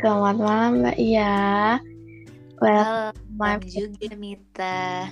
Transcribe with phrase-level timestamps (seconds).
[0.00, 1.34] selamat malam Mbak Iya.
[2.62, 5.10] Halo, my juga Mita.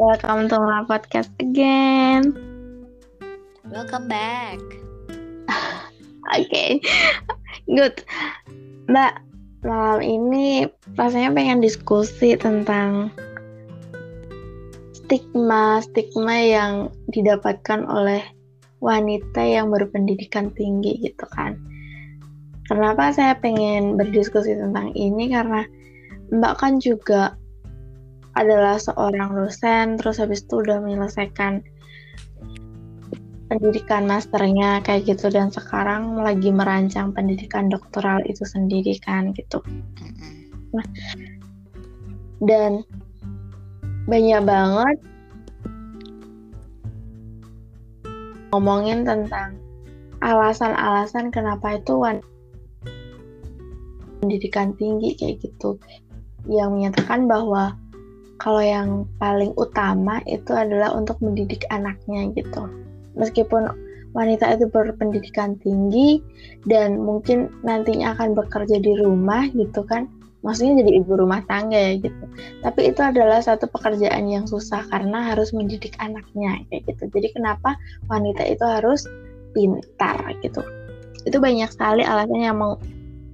[0.00, 2.32] welcome to my podcast again.
[3.68, 4.56] Welcome back.
[6.38, 6.80] Oke,
[7.68, 8.00] good.
[8.88, 9.20] Mbak,
[9.66, 10.64] malam ini
[10.96, 13.12] rasanya pengen diskusi tentang
[14.96, 16.72] stigma-stigma yang
[17.12, 18.24] didapatkan oleh
[18.80, 21.60] wanita yang berpendidikan tinggi gitu kan.
[22.68, 25.32] Kenapa saya pengen berdiskusi tentang ini?
[25.32, 25.64] Karena
[26.28, 27.32] Mbak kan juga
[28.36, 31.64] adalah seorang dosen, terus habis itu udah menyelesaikan
[33.48, 35.32] pendidikan masternya kayak gitu.
[35.32, 39.64] Dan sekarang lagi merancang pendidikan doktoral itu sendiri kan gitu.
[42.44, 42.84] Dan
[44.04, 44.96] banyak banget
[48.52, 49.56] ngomongin tentang
[50.20, 52.20] alasan-alasan kenapa itu wan
[54.20, 55.78] pendidikan tinggi kayak gitu.
[56.46, 57.74] Yang menyatakan bahwa
[58.38, 62.70] kalau yang paling utama itu adalah untuk mendidik anaknya gitu.
[63.18, 63.66] Meskipun
[64.14, 66.22] wanita itu berpendidikan tinggi
[66.64, 70.08] dan mungkin nantinya akan bekerja di rumah gitu kan
[70.46, 72.24] maksudnya jadi ibu rumah tangga ya gitu.
[72.62, 77.10] Tapi itu adalah satu pekerjaan yang susah karena harus mendidik anaknya kayak gitu.
[77.10, 77.74] Jadi kenapa
[78.06, 79.04] wanita itu harus
[79.52, 80.62] pintar gitu?
[81.26, 82.58] Itu banyak sekali alasan yang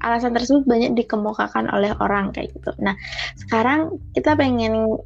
[0.04, 2.70] alasan tersebut banyak dikemukakan oleh orang kayak gitu.
[2.78, 2.92] Nah
[3.40, 5.00] sekarang kita pengen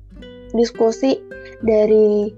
[0.53, 1.23] diskusi
[1.63, 2.35] dari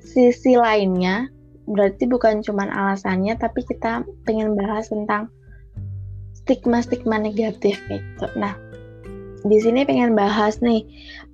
[0.00, 1.26] sisi lainnya.
[1.70, 5.30] Berarti bukan cuman alasannya tapi kita pengen bahas tentang
[6.34, 8.26] stigma-stigma negatif gitu.
[8.34, 8.54] Nah
[9.40, 10.84] di sini pengen bahas nih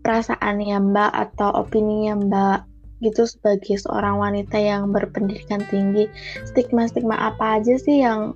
[0.05, 2.61] perasaannya Mbak atau opininya Mbak
[3.05, 6.09] gitu sebagai seorang wanita yang berpendidikan tinggi.
[6.49, 8.33] Stigma-stigma apa aja sih yang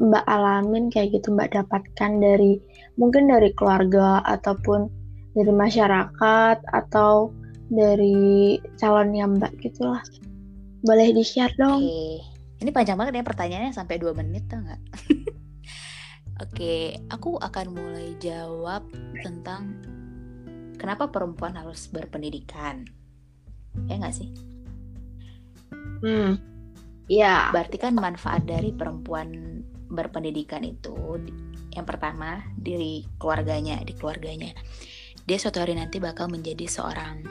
[0.00, 2.56] Mbak alamin kayak gitu Mbak dapatkan dari
[2.96, 4.88] mungkin dari keluarga ataupun
[5.36, 7.30] dari masyarakat atau
[7.68, 10.02] dari calonnya Mbak gitulah
[10.80, 11.80] boleh di share Oke, dong
[12.60, 14.80] ini panjang banget ya pertanyaannya sampai dua menit tau nggak?
[16.44, 18.88] Oke, aku akan mulai jawab
[19.20, 19.76] tentang
[20.80, 22.88] kenapa perempuan harus berpendidikan.
[23.84, 24.32] Ya nggak sih?
[26.00, 26.40] hmm
[27.10, 29.60] ya Berarti kan manfaat dari perempuan
[29.90, 31.18] berpendidikan itu
[31.74, 34.54] yang pertama dari keluarganya, di keluarganya.
[35.26, 37.22] Dia suatu hari nanti bakal menjadi seorang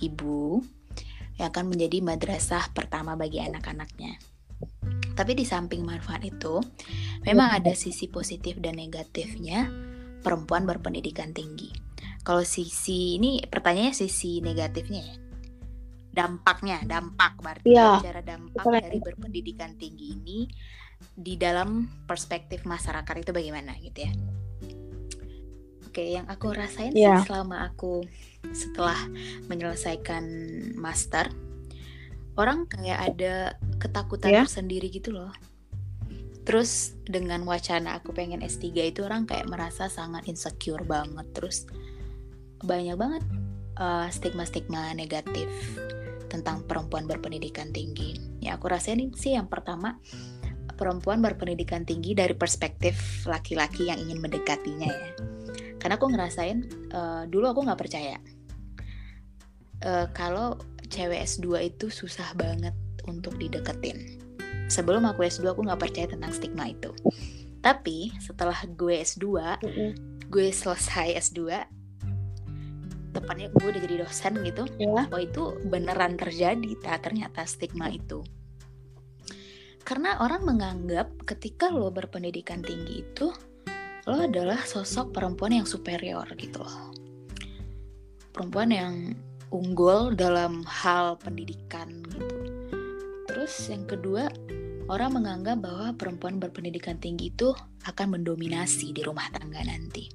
[0.00, 0.60] ibu
[1.36, 4.20] yang akan menjadi madrasah pertama bagi anak-anaknya.
[5.16, 6.60] Tapi di samping manfaat itu,
[7.24, 9.68] memang ada sisi positif dan negatifnya
[10.20, 11.72] perempuan berpendidikan tinggi.
[12.20, 15.16] Kalau sisi ini pertanyaannya sisi negatifnya ya.
[16.16, 20.38] Dampaknya, dampak berarti Iya, bicara dampak dari berpendidikan tinggi ini
[21.16, 24.12] di dalam perspektif masyarakat itu bagaimana gitu ya.
[25.88, 27.24] Oke, yang aku rasain Iya.
[27.24, 28.04] sih selama aku
[28.52, 28.96] setelah
[29.48, 30.24] menyelesaikan
[30.76, 31.32] master,
[32.36, 33.34] orang kayak ada
[33.80, 34.42] ketakutan Iya.
[34.44, 35.32] tersendiri gitu loh.
[36.46, 41.26] Terus dengan wacana aku pengen S3 itu orang kayak merasa sangat insecure banget.
[41.32, 41.66] Terus
[42.62, 43.24] banyak banget
[43.80, 45.48] uh, stigma-stigma negatif
[46.28, 48.20] tentang perempuan berpendidikan tinggi.
[48.44, 49.98] Ya aku rasain sih yang pertama
[50.76, 55.10] perempuan berpendidikan tinggi dari perspektif laki-laki yang ingin mendekatinya ya.
[55.80, 56.58] Karena aku ngerasain
[56.92, 58.16] uh, dulu aku nggak percaya
[59.84, 60.56] uh, kalau
[60.88, 62.72] cewek S2 itu susah banget
[63.04, 64.22] untuk dideketin.
[64.66, 66.94] Sebelum aku S2 aku nggak percaya tentang stigma itu.
[67.60, 69.26] Tapi setelah gue S2,
[69.62, 69.90] Mm-mm.
[70.30, 71.50] gue selesai S2,
[73.10, 78.22] tepatnya gue udah jadi dosen gitu, ya oh itu beneran terjadi tak ternyata stigma itu.
[79.86, 83.30] Karena orang menganggap ketika lo berpendidikan tinggi itu
[84.10, 86.90] lo adalah sosok perempuan yang superior gitu loh.
[88.34, 88.94] Perempuan yang
[89.54, 92.34] unggul dalam hal pendidikan gitu.
[93.30, 94.26] Terus yang kedua,
[94.90, 97.54] orang menganggap bahwa perempuan berpendidikan tinggi itu
[97.86, 100.10] akan mendominasi di rumah tangga nanti.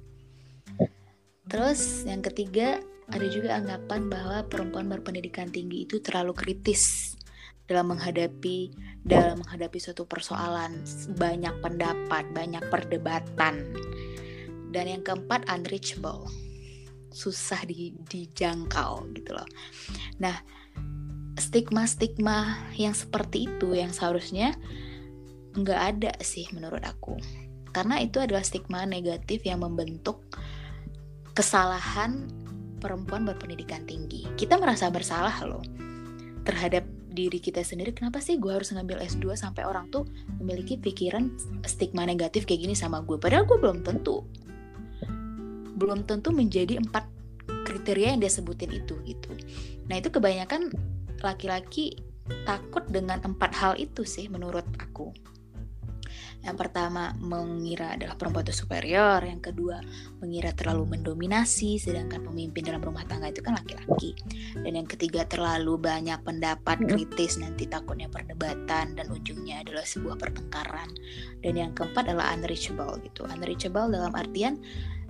[1.48, 2.76] Terus yang ketiga,
[3.08, 7.16] ada juga anggapan bahwa perempuan berpendidikan tinggi itu terlalu kritis
[7.66, 10.86] dalam menghadapi dalam menghadapi suatu persoalan,
[11.18, 13.74] banyak pendapat, banyak perdebatan.
[14.72, 16.30] Dan yang keempat unreachable.
[17.12, 19.44] Susah di, dijangkau gitu loh.
[20.16, 20.38] Nah,
[21.36, 24.56] stigma-stigma yang seperti itu yang seharusnya
[25.52, 27.20] nggak ada sih menurut aku.
[27.74, 30.24] Karena itu adalah stigma negatif yang membentuk
[31.36, 32.28] kesalahan
[32.80, 34.28] perempuan berpendidikan tinggi.
[34.38, 35.64] Kita merasa bersalah loh
[36.48, 40.08] terhadap diri kita sendiri kenapa sih gue harus ngambil S2 sampai orang tuh
[40.40, 41.28] memiliki pikiran
[41.68, 44.24] stigma negatif kayak gini sama gue padahal gue belum tentu.
[45.76, 47.06] Belum tentu menjadi empat
[47.68, 49.30] kriteria yang dia sebutin itu gitu.
[49.86, 50.72] Nah itu kebanyakan
[51.22, 52.00] laki-laki
[52.48, 55.10] takut dengan empat hal itu sih menurut aku
[56.42, 59.78] yang pertama mengira adalah perempuan itu superior, yang kedua
[60.18, 64.18] mengira terlalu mendominasi, sedangkan pemimpin dalam rumah tangga itu kan laki-laki.
[64.58, 70.90] Dan yang ketiga terlalu banyak pendapat kritis nanti takutnya perdebatan dan ujungnya adalah sebuah pertengkaran.
[71.38, 73.22] Dan yang keempat adalah unreachable gitu.
[73.22, 74.58] Unreachable dalam artian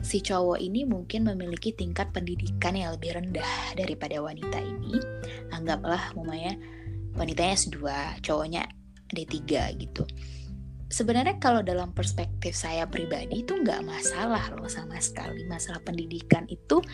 [0.05, 5.01] si cowok ini mungkin memiliki tingkat pendidikan yang lebih rendah daripada wanita ini.
[5.49, 6.61] Anggaplah umumnya
[7.17, 7.81] wanitanya S2,
[8.21, 8.69] cowoknya
[9.09, 9.41] D3
[9.81, 10.05] gitu
[10.93, 15.49] sebenarnya kalau dalam perspektif saya pribadi itu nggak masalah loh sama sekali.
[15.49, 16.85] Masalah pendidikan itu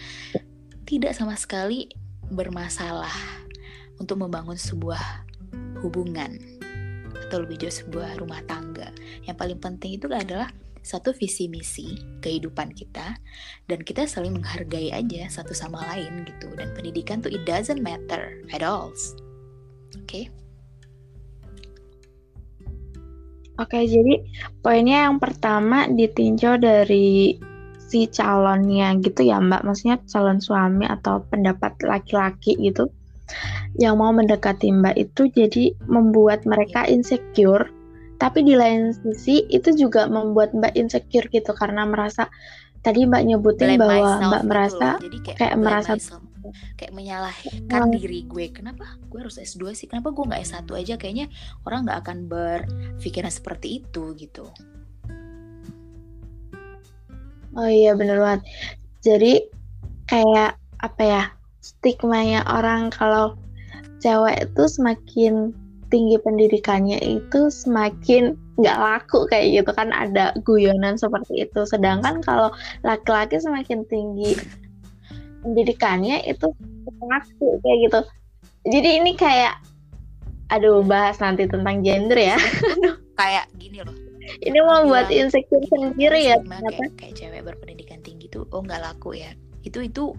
[0.86, 1.90] tidak sama sekali
[2.30, 3.12] bermasalah
[3.98, 5.26] untuk membangun sebuah
[5.82, 6.38] hubungan
[7.28, 8.94] atau lebih jauh sebuah rumah tangga.
[9.26, 10.48] Yang paling penting itu adalah
[10.80, 13.18] satu visi misi kehidupan kita
[13.66, 16.48] dan kita saling menghargai aja satu sama lain gitu.
[16.54, 18.94] Dan pendidikan tuh it doesn't matter at all.
[19.98, 20.06] Oke?
[20.06, 20.24] okay?
[23.58, 24.22] Oke, jadi
[24.62, 27.34] poinnya yang pertama ditinjau dari
[27.88, 32.86] si calonnya gitu ya Mbak, maksudnya calon suami atau pendapat laki-laki gitu.
[33.82, 37.66] Yang mau mendekati Mbak itu jadi membuat mereka insecure,
[38.22, 42.30] tapi di lain sisi itu juga membuat Mbak insecure gitu karena merasa
[42.82, 46.28] tadi Mbak nyebutin blame bahwa Mbak merasa jadi kayak, kayak merasa myself
[46.78, 47.92] kayak menyalahkan oh.
[47.92, 48.46] diri gue.
[48.50, 48.96] Kenapa?
[49.08, 49.86] Gue harus S2 sih.
[49.90, 50.94] Kenapa gue nggak S1 aja?
[50.96, 51.26] Kayaknya
[51.68, 54.48] orang nggak akan berpikiran seperti itu gitu.
[57.56, 58.42] Oh iya bener banget.
[59.02, 59.32] Jadi
[60.08, 61.22] kayak apa ya
[61.58, 63.34] stigmanya orang kalau
[63.98, 65.50] cewek itu semakin
[65.90, 71.60] tinggi pendidikannya itu semakin nggak laku kayak gitu kan ada guyonan seperti itu.
[71.64, 72.50] Sedangkan kalau
[72.82, 74.34] laki-laki semakin tinggi
[75.46, 76.50] pendidikannya itu
[76.98, 78.00] ngaku kayak gitu.
[78.68, 79.62] Jadi ini kayak
[80.50, 82.38] aduh bahas nanti tentang gender ya.
[83.18, 83.96] Kayak gini loh.
[84.38, 89.18] Ini mau buat insecure sendiri ya kayak, kayak cewek berpendidikan tinggi tuh oh nggak laku
[89.18, 89.34] ya.
[89.66, 90.14] Itu itu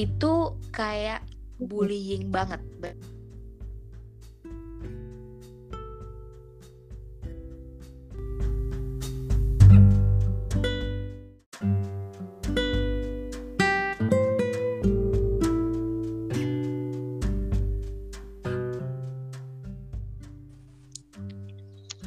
[0.00, 0.32] itu
[0.72, 1.20] kayak
[1.60, 2.60] bullying banget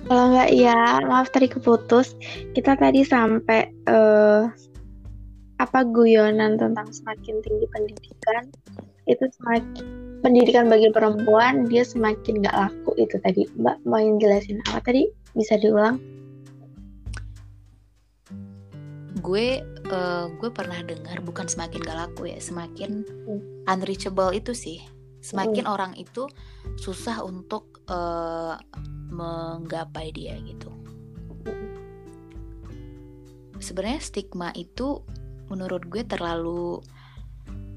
[0.09, 2.17] Kalau nggak ya, maaf tadi keputus.
[2.57, 4.49] Kita tadi sampai uh,
[5.61, 8.49] apa guyonan tentang semakin tinggi pendidikan
[9.05, 9.85] itu semakin
[10.25, 13.45] pendidikan bagi perempuan dia semakin nggak laku itu tadi.
[13.61, 15.05] Mbak mau yang jelasin apa tadi?
[15.37, 16.01] Bisa diulang?
[19.21, 19.61] Gue
[19.93, 23.69] uh, gue pernah dengar bukan semakin gak laku ya, semakin hmm.
[23.69, 24.81] unreachable itu sih.
[25.19, 25.73] Semakin hmm.
[25.73, 26.27] orang itu
[26.79, 28.55] susah untuk uh,
[29.11, 30.71] menggapai dia gitu.
[33.59, 35.03] Sebenarnya stigma itu
[35.51, 36.79] menurut gue terlalu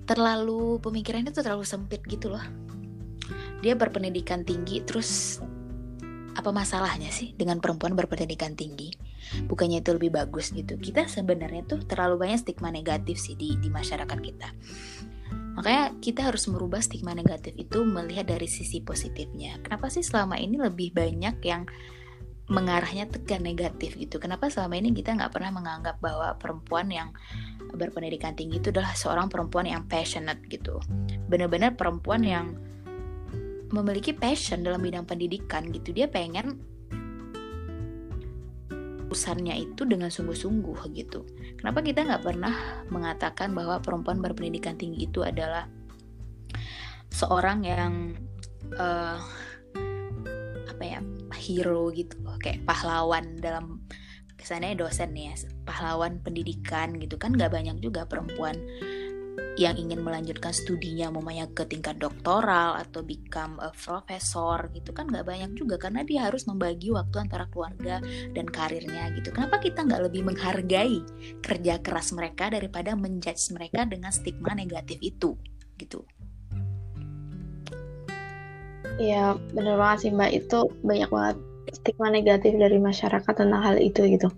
[0.06, 2.44] terlalu pemikirannya tuh terlalu sempit gitu loh.
[3.62, 5.42] Dia berpendidikan tinggi terus
[6.32, 8.94] apa masalahnya sih dengan perempuan berpendidikan tinggi?
[9.46, 10.78] Bukannya itu lebih bagus gitu.
[10.78, 14.48] Kita sebenarnya tuh terlalu banyak stigma negatif sih di di masyarakat kita.
[15.52, 19.60] Makanya kita harus merubah stigma negatif itu melihat dari sisi positifnya.
[19.60, 21.68] Kenapa sih selama ini lebih banyak yang
[22.48, 24.16] mengarahnya ke negatif gitu?
[24.16, 27.08] Kenapa selama ini kita nggak pernah menganggap bahwa perempuan yang
[27.72, 30.80] berpendidikan tinggi itu adalah seorang perempuan yang passionate gitu?
[31.28, 32.56] Benar-benar perempuan yang
[33.72, 35.96] memiliki passion dalam bidang pendidikan gitu.
[35.96, 36.71] Dia pengen
[39.12, 41.28] urusannya itu dengan sungguh-sungguh gitu.
[41.60, 42.56] Kenapa kita nggak pernah
[42.88, 45.68] mengatakan bahwa perempuan berpendidikan tinggi itu adalah
[47.12, 48.16] seorang yang
[48.80, 49.20] uh,
[50.64, 51.04] apa ya
[51.36, 53.84] hero gitu kayak pahlawan dalam
[54.40, 55.36] kesannya dosen ya
[55.68, 58.56] pahlawan pendidikan gitu kan nggak banyak juga perempuan
[59.60, 65.28] yang ingin melanjutkan studinya mamanya ke tingkat doktoral atau become a professor gitu kan nggak
[65.28, 68.00] banyak juga karena dia harus membagi waktu antara keluarga
[68.32, 69.28] dan karirnya gitu.
[69.28, 71.04] Kenapa kita nggak lebih menghargai
[71.44, 75.36] kerja keras mereka daripada menjudge mereka dengan stigma negatif itu
[75.76, 76.00] gitu?
[78.96, 80.32] Iya bener banget sih mbak.
[80.32, 81.36] Itu banyak banget
[81.76, 84.32] stigma negatif dari masyarakat tentang hal itu gitu.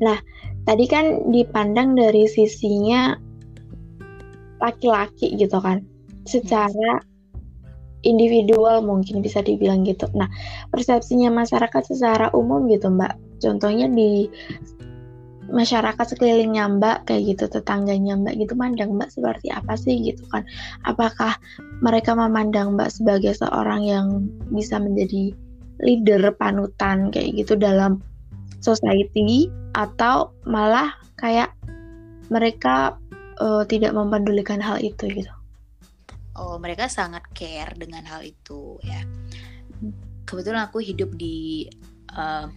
[0.00, 0.16] Nah
[0.64, 3.12] tadi kan dipandang dari sisinya
[4.62, 5.82] laki-laki gitu kan
[6.24, 7.02] secara
[8.04, 10.06] individual mungkin bisa dibilang gitu.
[10.12, 10.28] Nah,
[10.68, 13.40] persepsinya masyarakat secara umum gitu, Mbak.
[13.40, 14.28] Contohnya di
[15.48, 20.44] masyarakat sekelilingnya Mbak kayak gitu, tetangganya Mbak gitu mandang Mbak seperti apa sih gitu kan.
[20.84, 21.36] Apakah
[21.80, 24.06] mereka memandang Mbak sebagai seorang yang
[24.52, 25.32] bisa menjadi
[25.82, 28.00] leader panutan kayak gitu dalam
[28.64, 31.52] society atau malah kayak
[32.32, 32.96] mereka
[33.40, 35.32] uh, tidak mempedulikan hal itu gitu.
[36.34, 39.06] Oh mereka sangat care dengan hal itu ya.
[40.26, 41.70] Kebetulan aku hidup di
[42.10, 42.50] uh,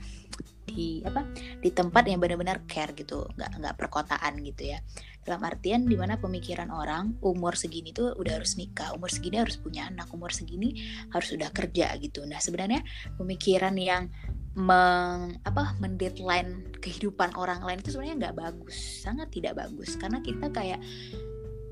[0.67, 1.23] di apa
[1.63, 4.79] di tempat yang benar-benar care gitu nggak nggak perkotaan gitu ya.
[5.23, 9.59] Dalam artian di mana pemikiran orang umur segini tuh udah harus nikah umur segini harus
[9.59, 10.75] punya anak umur segini
[11.11, 12.23] harus udah kerja gitu.
[12.25, 12.83] Nah sebenarnya
[13.15, 14.09] pemikiran yang
[14.57, 19.93] meng apa mendeadline kehidupan orang lain itu sebenarnya nggak bagus sangat tidak bagus.
[20.01, 20.81] Karena kita kayak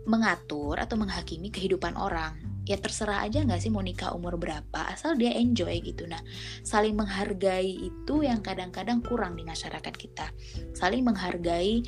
[0.06, 2.38] mengatur atau menghakimi kehidupan orang.
[2.66, 6.06] Ya terserah aja nggak sih mau nikah umur berapa asal dia enjoy gitu.
[6.06, 6.22] Nah
[6.62, 10.30] saling menghargai itu yang kadang-kadang kurang di masyarakat kita.
[10.78, 11.82] Saling menghargai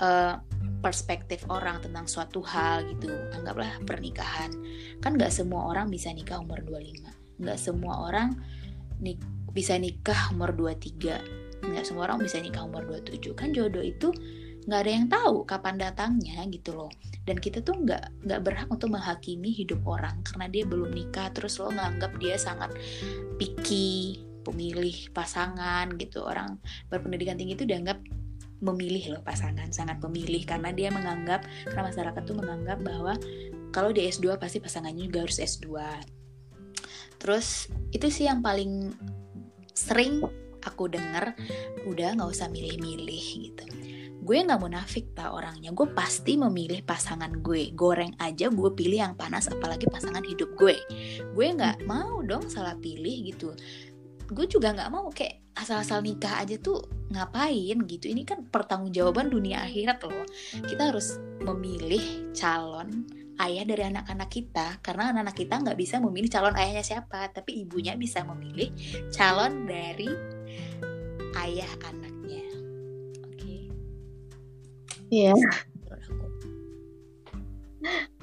[0.00, 0.40] uh,
[0.84, 3.12] perspektif orang tentang suatu hal gitu.
[3.32, 4.52] Anggaplah pernikahan.
[5.00, 8.30] Kan nggak semua orang bisa nikah umur 25 nggak semua orang
[9.02, 9.18] nik
[9.54, 14.12] bisa nikah umur 23 nggak semua orang bisa nikah umur 27 kan jodoh itu
[14.64, 16.90] nggak ada yang tahu kapan datangnya gitu loh.
[17.24, 21.28] Dan kita tuh nggak nggak berhak untuk menghakimi hidup orang karena dia belum nikah.
[21.36, 22.72] Terus lo nganggap dia sangat
[23.36, 26.24] picky pemilih pasangan gitu.
[26.24, 28.00] Orang berpendidikan tinggi itu dianggap
[28.64, 33.12] memilih loh pasangan sangat memilih karena dia menganggap karena masyarakat tuh menganggap bahwa
[33.76, 35.68] kalau di S2 pasti pasangannya juga harus S2
[37.20, 38.88] terus itu sih yang paling
[39.74, 40.22] sering
[40.64, 41.36] aku denger
[41.84, 43.64] udah nggak usah milih-milih gitu.
[44.24, 45.68] Gue nggak munafik tak orangnya.
[45.76, 47.76] Gue pasti memilih pasangan gue.
[47.76, 50.80] Goreng aja gue pilih yang panas apalagi pasangan hidup gue.
[51.36, 53.52] Gue nggak mau dong salah pilih gitu.
[54.32, 56.80] Gue juga nggak mau kayak asal-asal nikah aja tuh
[57.12, 58.08] ngapain gitu.
[58.08, 60.24] Ini kan pertanggungjawaban dunia akhirat loh.
[60.64, 63.04] Kita harus memilih calon
[63.42, 67.98] ayah dari anak-anak kita karena anak-anak kita nggak bisa memilih calon ayahnya siapa tapi ibunya
[67.98, 68.70] bisa memilih
[69.10, 70.10] calon dari
[71.34, 72.14] ayah anak
[75.14, 75.34] Iya.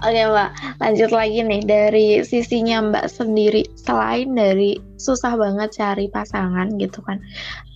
[0.02, 3.62] Oke Mbak, lanjut lagi nih dari sisinya Mbak sendiri.
[3.78, 7.22] Selain dari susah banget cari pasangan gitu kan,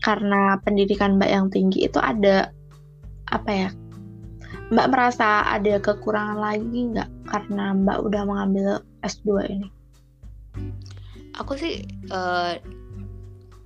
[0.01, 2.49] karena pendidikan Mbak yang tinggi itu ada
[3.29, 3.69] apa ya?
[4.73, 8.69] Mbak merasa ada kekurangan lagi nggak karena Mbak udah mengambil
[9.05, 9.69] S2 ini?
[11.37, 12.57] Aku sih uh,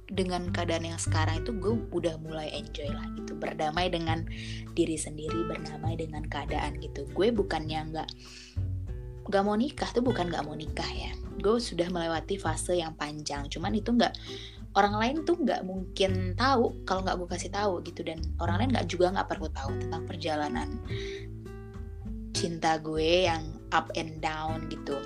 [0.09, 3.31] dengan keadaan yang sekarang itu gue udah mulai enjoy lah gitu.
[3.39, 4.27] Berdamai dengan
[4.75, 7.07] diri sendiri berdamai dengan keadaan gitu.
[7.15, 8.09] Gue bukannya nggak
[9.29, 11.15] nggak mau nikah tuh bukan nggak mau nikah ya.
[11.39, 13.47] Gue sudah melewati fase yang panjang.
[13.47, 14.11] Cuman itu nggak
[14.77, 18.05] orang lain tuh nggak mungkin tahu kalau nggak gue kasih tahu gitu.
[18.05, 20.69] Dan orang lain nggak juga nggak perlu tahu tentang perjalanan
[22.35, 24.97] cinta gue yang up and down gitu.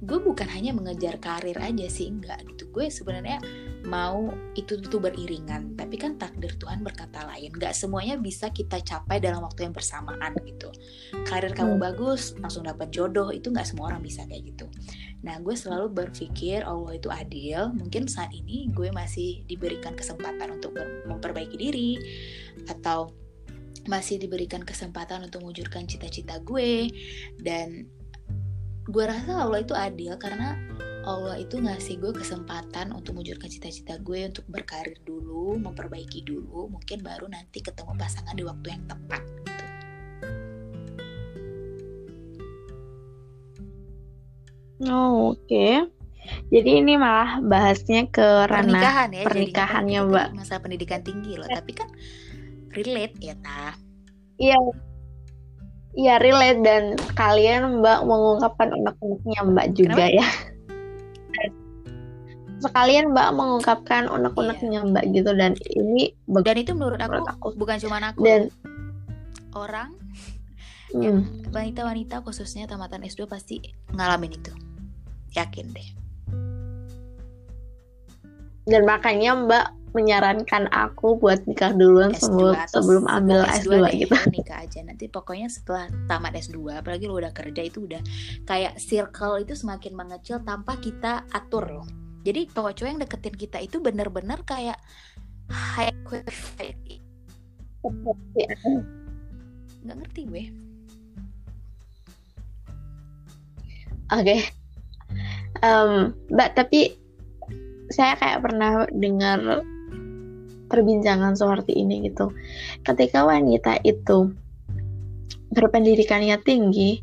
[0.00, 2.66] Gue bukan hanya mengejar karir aja sih enggak gitu.
[2.72, 3.38] Gue sebenarnya
[3.86, 5.76] mau itu itu beriringan.
[5.76, 7.52] Tapi kan takdir Tuhan berkata lain.
[7.56, 10.68] Nggak semuanya bisa kita capai dalam waktu yang bersamaan gitu.
[11.24, 11.84] Karir kamu hmm.
[11.84, 14.66] bagus langsung dapat jodoh itu nggak semua orang bisa kayak gitu.
[15.24, 17.72] Nah gue selalu berpikir Allah itu adil.
[17.76, 20.76] Mungkin saat ini gue masih diberikan kesempatan untuk
[21.08, 21.96] memperbaiki diri
[22.68, 23.12] atau
[23.88, 26.92] masih diberikan kesempatan untuk mewujudkan cita-cita gue.
[27.40, 27.88] Dan
[28.84, 30.58] gue rasa Allah itu adil karena
[31.00, 37.00] Allah itu ngasih gue kesempatan untuk mewujudkan cita-cita gue untuk berkarir dulu, memperbaiki dulu, mungkin
[37.00, 39.64] baru nanti ketemu pasangan di waktu yang tepat gitu.
[44.92, 45.40] Oh, oke.
[45.48, 45.88] Okay.
[46.52, 50.28] Jadi ini malah bahasnya ke ranah pernikahan ya, pernikahannya, Mbak.
[50.36, 51.88] Masa pendidikan tinggi loh, tapi kan
[52.76, 53.72] relate ya, ta.
[54.36, 54.56] Iya,
[55.90, 60.18] Iya relate dan kalian Mbak mengungkapkan unek-uneknya Mbak juga Kenapa?
[60.22, 60.28] ya.
[62.60, 64.88] Sekalian Mbak mengungkapkan unek-uneknya iya.
[64.88, 68.52] Mbak gitu dan ini dan itu menurut aku, menurut aku bukan cuma aku dan
[69.56, 69.90] orang
[70.92, 71.00] hmm.
[71.02, 71.16] yang
[71.50, 73.64] wanita-wanita khususnya tamatan S2 pasti
[73.96, 74.52] ngalamin itu.
[75.32, 75.88] Yakin deh.
[78.68, 83.74] Dan makanya Mbak menyarankan aku buat nikah duluan sebelum sebelum ambil S2, S2
[84.06, 84.14] gitu.
[84.38, 87.98] Nikah aja nanti pokoknya setelah tamat S2 apalagi lo udah kerja itu udah
[88.46, 91.86] kayak circle itu semakin mengecil tanpa kita atur loh.
[92.20, 94.76] Jadi cowok-cowok yang deketin kita itu bener-bener kayak
[95.48, 97.00] high quality.
[99.80, 100.44] Nggak ngerti gue.
[104.10, 104.24] Oke.
[104.26, 104.40] Okay.
[105.62, 106.96] um, mbak tapi
[107.90, 109.66] saya kayak pernah dengar
[110.70, 112.30] perbincangan seperti ini gitu
[112.86, 114.30] ketika wanita itu
[115.50, 117.02] berpendidikannya tinggi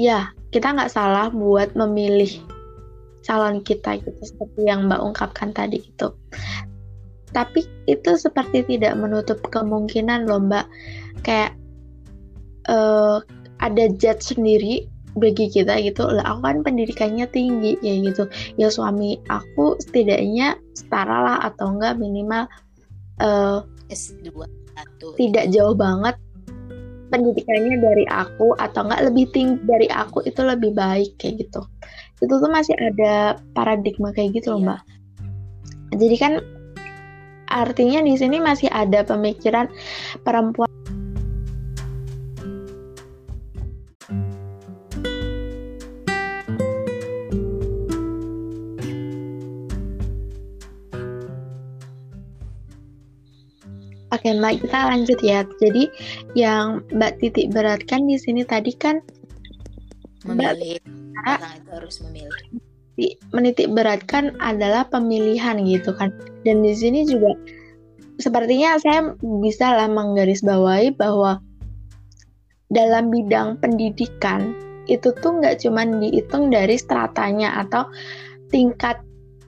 [0.00, 2.40] ya kita nggak salah buat memilih
[3.24, 6.16] calon kita gitu seperti yang mbak ungkapkan tadi gitu.
[7.30, 10.66] Tapi itu seperti tidak menutup kemungkinan loh mbak.
[11.22, 11.54] Kayak
[12.66, 13.22] uh,
[13.60, 18.24] ada judge sendiri bagi kita gitu lah aku kan pendidikannya tinggi ya gitu.
[18.56, 22.46] Ya suami aku setidaknya setara lah atau enggak minimal
[23.20, 24.32] uh, S2
[24.78, 26.16] atau tidak jauh banget
[27.10, 31.66] pendidikannya dari aku atau enggak lebih tinggi dari aku itu lebih baik kayak gitu
[32.20, 34.66] itu tuh masih ada paradigma kayak gitu loh iya.
[34.66, 34.80] mbak
[36.00, 36.32] jadi kan
[37.50, 39.66] artinya di sini masih ada pemikiran
[40.22, 40.70] perempuan
[54.10, 55.46] Oke Mbak, kita lanjut ya.
[55.62, 55.86] Jadi
[56.34, 58.98] yang Mbak titik beratkan di sini tadi kan
[60.26, 60.79] memilih
[61.24, 62.44] Mbak, itu harus memilih.
[63.32, 66.12] Menitik beratkan adalah pemilihan gitu kan.
[66.44, 67.32] Dan di sini juga
[68.20, 71.40] sepertinya saya bisa lah menggarisbawahi bahwa
[72.70, 74.52] dalam bidang pendidikan
[74.86, 77.88] itu tuh nggak cuma dihitung dari stratanya atau
[78.50, 79.00] tingkat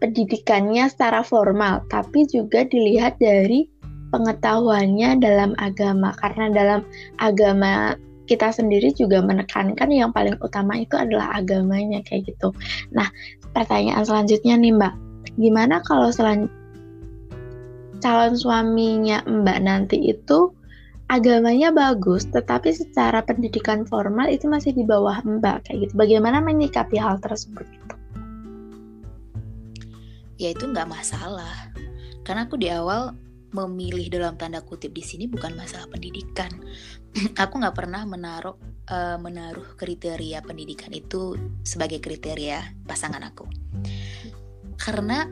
[0.02, 3.70] pendidikannya secara formal, tapi juga dilihat dari
[4.10, 6.80] pengetahuannya dalam agama karena dalam
[7.22, 7.96] agama
[8.32, 12.56] kita sendiri juga menekankan yang paling utama itu adalah agamanya kayak gitu.
[12.96, 13.12] Nah,
[13.52, 14.94] pertanyaan selanjutnya nih Mbak,
[15.36, 16.48] gimana kalau selan
[18.00, 20.56] calon suaminya Mbak nanti itu
[21.12, 25.92] agamanya bagus, tetapi secara pendidikan formal itu masih di bawah Mbak kayak gitu.
[25.92, 27.68] Bagaimana menyikapi hal tersebut?
[30.40, 31.68] Ya itu nggak masalah,
[32.24, 33.12] karena aku di awal
[33.52, 36.48] memilih dalam tanda kutip di sini bukan masalah pendidikan.
[37.42, 38.56] aku nggak pernah menaruh
[38.88, 43.46] uh, menaruh kriteria pendidikan itu sebagai kriteria pasangan aku.
[44.80, 45.28] Karena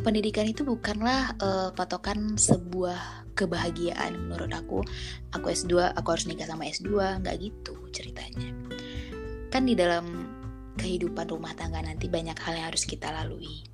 [0.00, 4.78] pendidikan itu bukanlah uh, patokan sebuah kebahagiaan menurut aku.
[5.34, 8.54] Aku S2, aku harus nikah sama S2, nggak gitu ceritanya.
[9.50, 10.30] Kan di dalam
[10.78, 13.66] kehidupan rumah tangga nanti banyak hal yang harus kita lalui.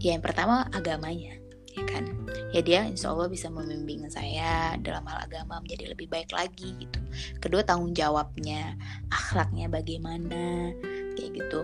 [0.00, 1.39] Ya, yang pertama agamanya
[1.76, 2.04] ya kan?
[2.50, 7.00] Ya dia insya Allah bisa membimbing saya dalam hal agama menjadi lebih baik lagi gitu.
[7.38, 8.74] Kedua tanggung jawabnya
[9.10, 10.74] akhlaknya bagaimana
[11.14, 11.60] kayak gitu.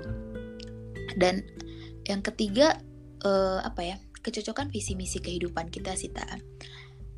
[1.18, 1.42] Dan
[2.06, 2.78] yang ketiga
[3.26, 6.10] uh, apa ya kecocokan visi misi kehidupan kita sih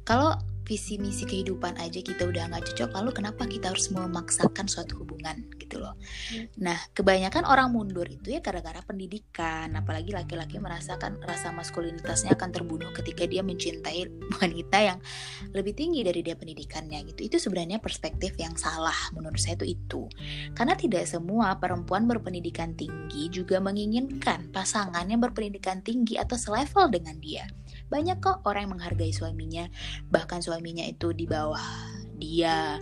[0.04, 0.36] kalau
[0.68, 5.48] visi misi kehidupan aja kita udah nggak cocok lalu kenapa kita harus memaksakan suatu hubungan
[5.56, 5.96] gitu loh.
[6.28, 6.46] Hmm.
[6.60, 12.92] nah kebanyakan orang mundur itu ya gara-gara pendidikan apalagi laki-laki merasakan rasa maskulinitasnya akan terbunuh
[12.92, 14.04] ketika dia mencintai
[14.36, 14.98] wanita yang
[15.56, 17.20] lebih tinggi dari dia pendidikannya gitu.
[17.24, 20.02] Itu sebenarnya perspektif yang salah menurut saya itu itu.
[20.52, 27.46] Karena tidak semua perempuan berpendidikan tinggi juga menginginkan pasangannya berpendidikan tinggi atau selevel dengan dia
[27.88, 29.64] banyak kok orang yang menghargai suaminya.
[30.12, 31.60] Bahkan suaminya itu di bawah
[32.20, 32.76] dia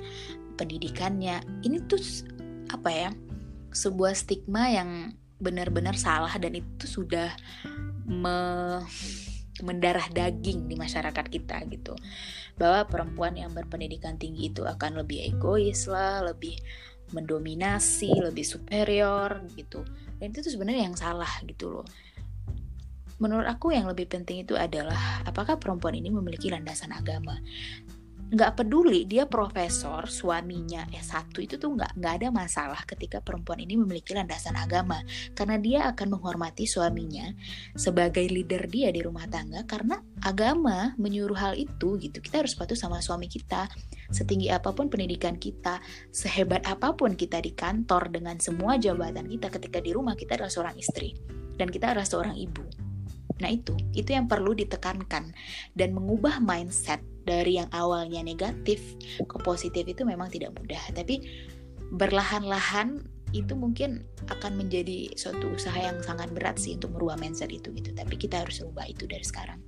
[0.59, 1.62] pendidikannya.
[1.62, 2.03] Ini tuh
[2.75, 3.11] apa ya
[3.71, 7.31] sebuah stigma yang benar-benar salah dan itu sudah
[8.07, 8.38] me
[9.57, 11.95] mendarah daging di masyarakat kita gitu.
[12.61, 16.59] Bahwa perempuan yang berpendidikan tinggi itu akan lebih egois lah lebih
[17.14, 19.87] mendominasi lebih superior gitu.
[20.19, 21.87] Dan itu tuh sebenarnya yang salah gitu loh
[23.16, 27.40] menurut aku yang lebih penting itu adalah apakah perempuan ini memiliki landasan agama?
[28.26, 33.79] Nggak peduli dia profesor suaminya S1 itu tuh nggak nggak ada masalah ketika perempuan ini
[33.79, 34.98] memiliki landasan agama.
[35.31, 37.31] Karena dia akan menghormati suaminya
[37.79, 42.18] sebagai leader dia di rumah tangga karena agama menyuruh hal itu gitu.
[42.18, 43.70] Kita harus patuh sama suami kita.
[44.11, 45.79] Setinggi apa pun pendidikan kita
[46.11, 50.50] sehebat apa pun kita di kantor dengan semua jabatan kita ketika di rumah kita adalah
[50.50, 51.14] seorang istri
[51.57, 52.86] dan kita adalah seorang ibu
[53.37, 55.37] Nah itu, itu yang perlu ditekankan
[55.77, 60.81] dan mengubah mindset dari yang awalnya negatif ke positif itu memang tidak mudah.
[60.94, 61.20] Tapi
[61.92, 67.68] berlahan-lahan itu mungkin akan menjadi suatu usaha yang sangat berat sih untuk merubah mindset itu
[67.77, 67.92] gitu.
[67.92, 69.61] Tapi kita harus ubah itu dari sekarang.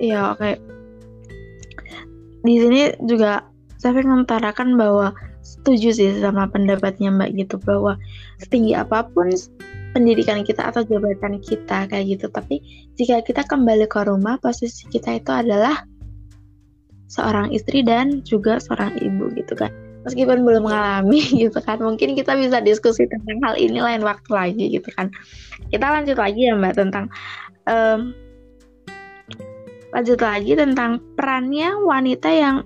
[0.00, 0.40] Iya, oke.
[0.40, 0.54] Okay.
[2.40, 3.44] Di sini juga
[3.76, 5.12] saya ingin mengutarakan bahwa
[5.50, 7.98] setuju sih sama pendapatnya Mbak gitu bahwa
[8.38, 9.26] setinggi apa pun
[9.90, 12.30] pendidikan kita atau jabatan kita kayak gitu.
[12.30, 12.62] Tapi
[12.94, 15.82] jika kita kembali ke rumah posisi kita itu adalah
[17.10, 19.74] seorang istri dan juga seorang ibu gitu kan.
[20.06, 24.64] Meskipun belum mengalami gitu kan mungkin kita bisa diskusi tentang hal ini lain waktu lagi
[24.70, 25.10] gitu kan.
[25.74, 27.10] Kita lanjut lagi ya mbak tentang
[27.66, 28.14] um,
[29.90, 32.62] lanjut lagi tentang perannya wanita yang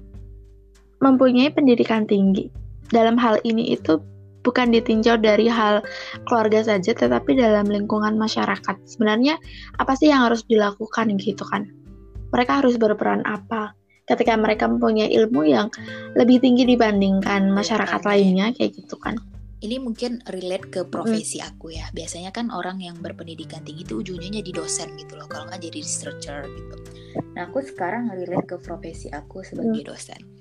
[1.00, 2.63] mempunyai pendidikan tinggi
[2.94, 3.98] dalam hal ini itu
[4.44, 5.80] bukan ditinjau dari hal
[6.28, 8.76] keluarga saja tetapi dalam lingkungan masyarakat.
[8.84, 9.40] Sebenarnya
[9.80, 11.66] apa sih yang harus dilakukan gitu kan?
[12.30, 13.72] Mereka harus berperan apa?
[14.04, 15.72] Ketika mereka mempunyai ilmu yang
[16.12, 19.16] lebih tinggi dibandingkan masyarakat ya, lainnya kayak gitu kan?
[19.64, 21.48] Ini mungkin relate ke profesi hmm.
[21.48, 21.88] aku ya.
[21.96, 25.24] Biasanya kan orang yang berpendidikan tinggi itu ujungnya jadi dosen gitu loh.
[25.24, 26.76] Kalau nggak jadi researcher gitu.
[27.32, 29.88] Nah aku sekarang relate ke profesi aku sebagai hmm.
[29.88, 30.33] dosen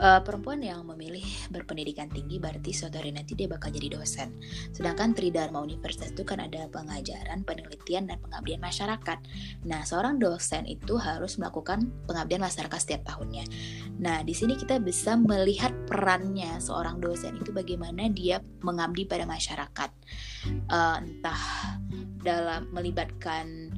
[0.00, 4.40] uh, perempuan yang memilih berpendidikan tinggi berarti suatu hari nanti dia bakal jadi dosen.
[4.72, 9.18] Sedangkan Tridharma Universitas itu kan ada pengajaran, penelitian, dan pengabdian masyarakat.
[9.68, 13.44] Nah, seorang dosen itu harus melakukan pengabdian masyarakat setiap tahunnya.
[14.00, 19.90] Nah, di sini kita bisa melihat perannya seorang dosen itu bagaimana dia mengabdi pada masyarakat.
[20.72, 21.42] Uh, entah
[22.24, 23.76] dalam melibatkan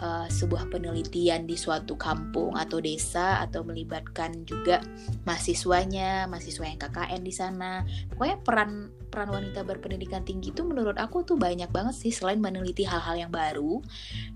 [0.00, 4.82] uh, sebuah penelitian di suatu kampung atau desa atau melibatkan juga
[5.26, 7.82] mahasiswanya, mahasiswa yang KKN di sana.
[8.10, 8.70] Pokoknya peran
[9.08, 13.32] peran wanita berpendidikan tinggi itu menurut aku tuh banyak banget sih selain meneliti hal-hal yang
[13.32, 13.80] baru,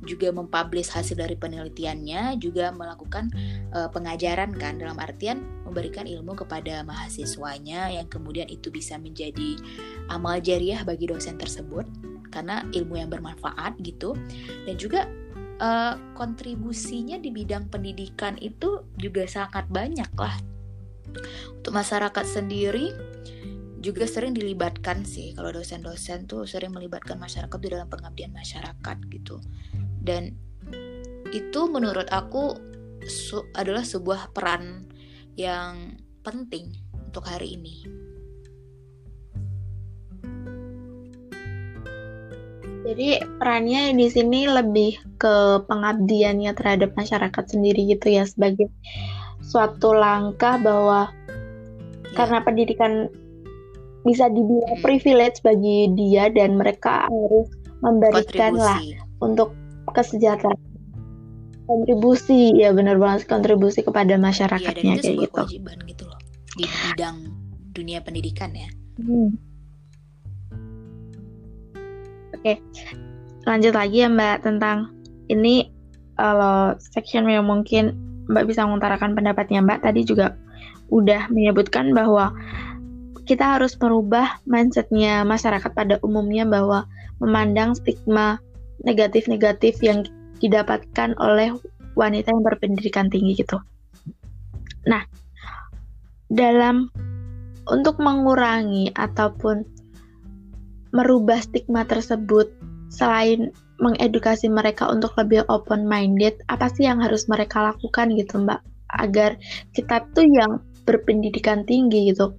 [0.03, 3.29] juga mempublish hasil dari penelitiannya, juga melakukan
[3.77, 9.57] uh, pengajaran kan dalam artian memberikan ilmu kepada mahasiswanya yang kemudian itu bisa menjadi
[10.13, 11.85] amal jariah bagi dosen tersebut
[12.33, 14.17] karena ilmu yang bermanfaat gitu
[14.65, 15.05] dan juga
[15.63, 20.37] uh, kontribusinya di bidang pendidikan itu juga sangat banyak lah.
[21.55, 22.91] Untuk masyarakat sendiri
[23.83, 29.39] juga sering dilibatkan sih kalau dosen-dosen tuh sering melibatkan masyarakat di dalam pengabdian masyarakat gitu.
[30.03, 30.35] Dan
[31.31, 32.59] itu menurut aku
[33.59, 34.87] adalah sebuah peran
[35.35, 37.83] yang penting untuk hari ini.
[42.83, 48.67] Jadi perannya di sini lebih ke pengabdiannya terhadap masyarakat sendiri gitu ya sebagai
[49.43, 52.15] suatu langkah bahwa ya.
[52.19, 53.07] karena pendidikan
[54.03, 57.47] bisa dibilang privilege bagi dia dan mereka harus
[57.83, 58.83] memberikan lah
[59.23, 59.55] untuk
[59.95, 60.59] kesejahteraan
[61.71, 65.35] kontribusi ya benar banget kontribusi kepada masyarakatnya ya, dan itu kayak gitu.
[65.39, 66.21] kewajiban gitu loh
[66.59, 67.17] di bidang
[67.73, 68.69] dunia pendidikan ya.
[69.01, 69.52] Hmm.
[72.43, 72.59] Oke,
[73.47, 74.91] lanjut lagi ya Mbak tentang
[75.31, 75.71] ini
[76.19, 77.95] kalau section yang mungkin
[78.27, 80.35] Mbak bisa mengutarakan pendapatnya Mbak tadi juga
[80.91, 82.35] udah menyebutkan bahwa
[83.31, 86.83] kita harus merubah mindsetnya masyarakat pada umumnya bahwa
[87.23, 88.43] memandang stigma
[88.83, 90.03] negatif-negatif yang
[90.43, 91.55] didapatkan oleh
[91.95, 93.63] wanita yang berpendidikan tinggi gitu.
[94.91, 95.07] Nah,
[96.27, 96.91] dalam
[97.71, 99.63] untuk mengurangi ataupun
[100.93, 102.53] merubah stigma tersebut
[102.93, 103.51] selain
[103.81, 108.61] mengedukasi mereka untuk lebih open minded apa sih yang harus mereka lakukan gitu mbak?
[108.93, 109.41] Agar
[109.73, 112.37] kita tuh yang berpendidikan tinggi gitu.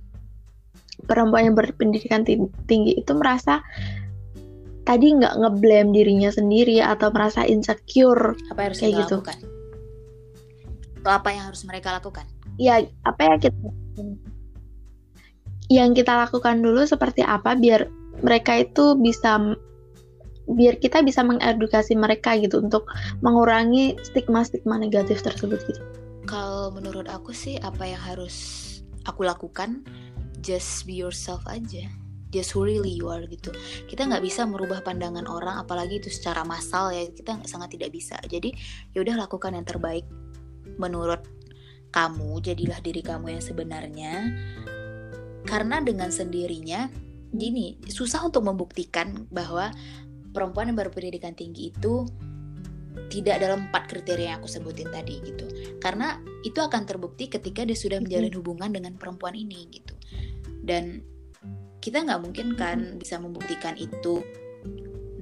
[1.09, 3.59] Perempuan yang berpendidikan tinggi itu merasa
[4.85, 9.17] tadi nggak ngeblame dirinya sendiri atau merasa insecure apa yang harus kayak gitu.
[9.19, 9.39] lakukan?
[11.03, 12.23] atau apa yang harus mereka lakukan?
[12.55, 13.59] Ya apa ya kita
[15.67, 17.91] yang kita lakukan dulu seperti apa biar
[18.23, 19.38] mereka itu bisa
[20.43, 22.88] biar kita bisa mengedukasi mereka gitu untuk
[23.23, 25.81] mengurangi stigma-stigma negatif tersebut gitu.
[26.27, 28.36] Kalau menurut aku sih apa yang harus
[29.07, 29.83] aku lakukan
[30.43, 31.88] just be yourself aja.
[32.33, 33.53] Just who really you are gitu.
[33.86, 38.17] Kita nggak bisa merubah pandangan orang, apalagi itu secara massal ya kita sangat tidak bisa.
[38.25, 38.49] Jadi
[38.97, 40.03] yaudah lakukan yang terbaik
[40.81, 41.21] menurut
[41.93, 42.41] kamu.
[42.41, 44.13] Jadilah diri kamu yang sebenarnya.
[45.45, 46.89] Karena dengan sendirinya
[47.34, 49.74] gini susah untuk membuktikan bahwa
[50.34, 52.06] perempuan yang berpendidikan tinggi itu
[53.10, 55.46] tidak dalam empat kriteria yang aku sebutin tadi gitu.
[55.82, 59.93] Karena itu akan terbukti ketika dia sudah menjalin hubungan dengan perempuan ini gitu.
[60.62, 61.02] Dan
[61.82, 64.22] kita nggak mungkin kan bisa membuktikan itu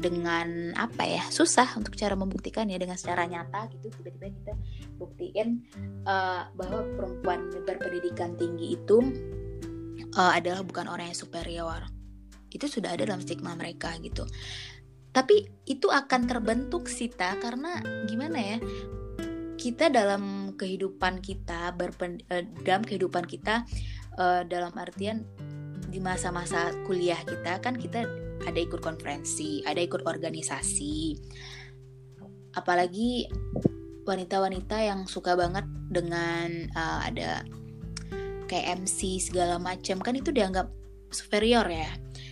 [0.02, 3.88] dengan apa ya susah untuk cara membuktikan ya dengan secara nyata gitu.
[3.92, 4.54] Tiba-tiba kita
[5.00, 5.48] buktiin
[6.04, 9.00] uh, bahwa perempuan berpendidikan tinggi itu
[10.20, 12.01] uh, adalah bukan orang yang superior
[12.52, 14.28] itu sudah ada dalam stigma mereka gitu
[15.12, 18.58] tapi itu akan terbentuk sita karena gimana ya
[19.62, 23.62] kita dalam kehidupan kita berpen, uh, dalam kehidupan kita
[24.18, 25.22] uh, dalam artian
[25.92, 28.08] di masa-masa kuliah kita kan kita
[28.42, 31.14] ada ikut konferensi, ada ikut organisasi.
[32.58, 33.30] Apalagi
[34.10, 37.46] wanita-wanita yang suka banget dengan uh, ada
[38.50, 40.68] kayak MC segala macam kan itu dianggap
[41.14, 41.88] superior ya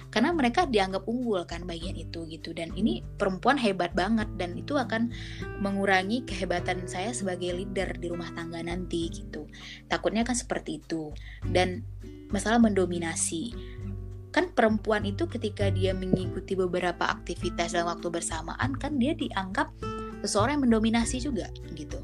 [0.09, 2.49] karena mereka dianggap unggul kan bagian itu gitu.
[2.53, 5.13] Dan ini perempuan hebat banget dan itu akan
[5.61, 9.45] mengurangi kehebatan saya sebagai leader di rumah tangga nanti gitu.
[9.85, 11.13] Takutnya kan seperti itu.
[11.45, 11.85] Dan
[12.33, 13.53] masalah mendominasi.
[14.29, 19.73] Kan perempuan itu ketika dia mengikuti beberapa aktivitas dalam waktu bersamaan kan dia dianggap
[20.21, 21.97] seseorang yang mendominasi juga gitu.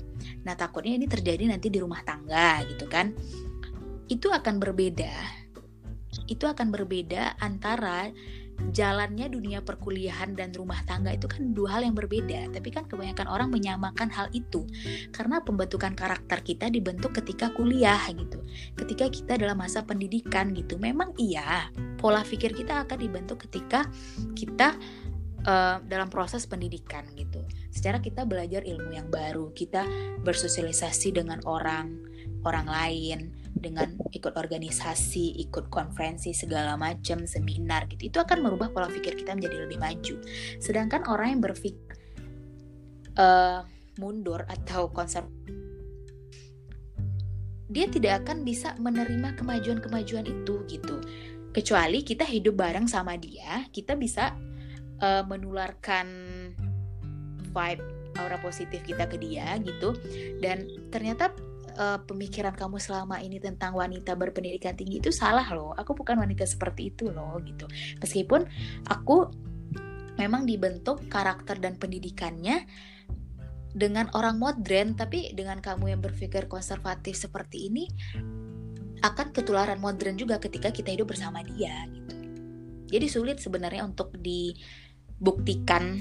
[0.46, 3.14] Nah takutnya ini terjadi nanti di rumah tangga gitu kan.
[4.06, 5.45] Itu akan berbeda
[6.26, 8.10] itu akan berbeda antara
[8.72, 12.56] jalannya dunia perkuliahan dan rumah tangga itu kan dua hal yang berbeda.
[12.56, 14.64] Tapi kan kebanyakan orang menyamakan hal itu
[15.12, 18.40] karena pembentukan karakter kita dibentuk ketika kuliah gitu.
[18.80, 20.80] Ketika kita dalam masa pendidikan gitu.
[20.80, 21.68] Memang iya
[22.00, 23.84] pola pikir kita akan dibentuk ketika
[24.34, 24.76] kita
[25.44, 27.44] uh, dalam proses pendidikan gitu.
[27.76, 29.84] Secara kita belajar ilmu yang baru kita
[30.24, 31.92] bersosialisasi dengan orang
[32.46, 38.12] orang lain dengan ikut organisasi, ikut konferensi segala macam, seminar gitu.
[38.12, 40.16] Itu akan merubah pola pikir kita menjadi lebih maju.
[40.60, 41.96] Sedangkan orang yang berpikir
[43.16, 43.64] uh,
[43.96, 45.24] mundur atau konser
[47.66, 51.02] dia tidak akan bisa menerima kemajuan-kemajuan itu gitu.
[51.50, 54.36] Kecuali kita hidup bareng sama dia, kita bisa
[55.02, 56.08] uh, menularkan
[57.56, 57.84] vibe
[58.20, 59.96] aura positif kita ke dia gitu
[60.40, 61.36] dan ternyata
[61.76, 65.76] uh, pemikiran kamu selama ini tentang wanita berpendidikan tinggi itu salah loh.
[65.76, 67.68] Aku bukan wanita seperti itu loh gitu.
[68.02, 68.48] Meskipun
[68.88, 69.30] aku
[70.16, 72.64] memang dibentuk karakter dan pendidikannya
[73.76, 77.84] dengan orang modern, tapi dengan kamu yang berpikir konservatif seperti ini
[79.04, 82.16] akan ketularan modern juga ketika kita hidup bersama dia gitu.
[82.90, 86.00] Jadi sulit sebenarnya untuk dibuktikan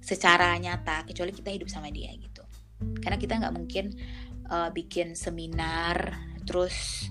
[0.00, 2.46] secara nyata kecuali kita hidup sama dia gitu.
[3.04, 3.92] Karena kita nggak mungkin
[4.50, 7.06] uh, bikin seminar terus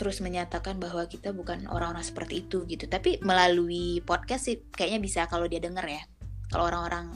[0.00, 2.88] terus menyatakan bahwa kita bukan orang-orang seperti itu gitu.
[2.88, 6.00] Tapi melalui podcast sih kayaknya bisa kalau dia dengar ya.
[6.48, 7.12] Kalau orang-orang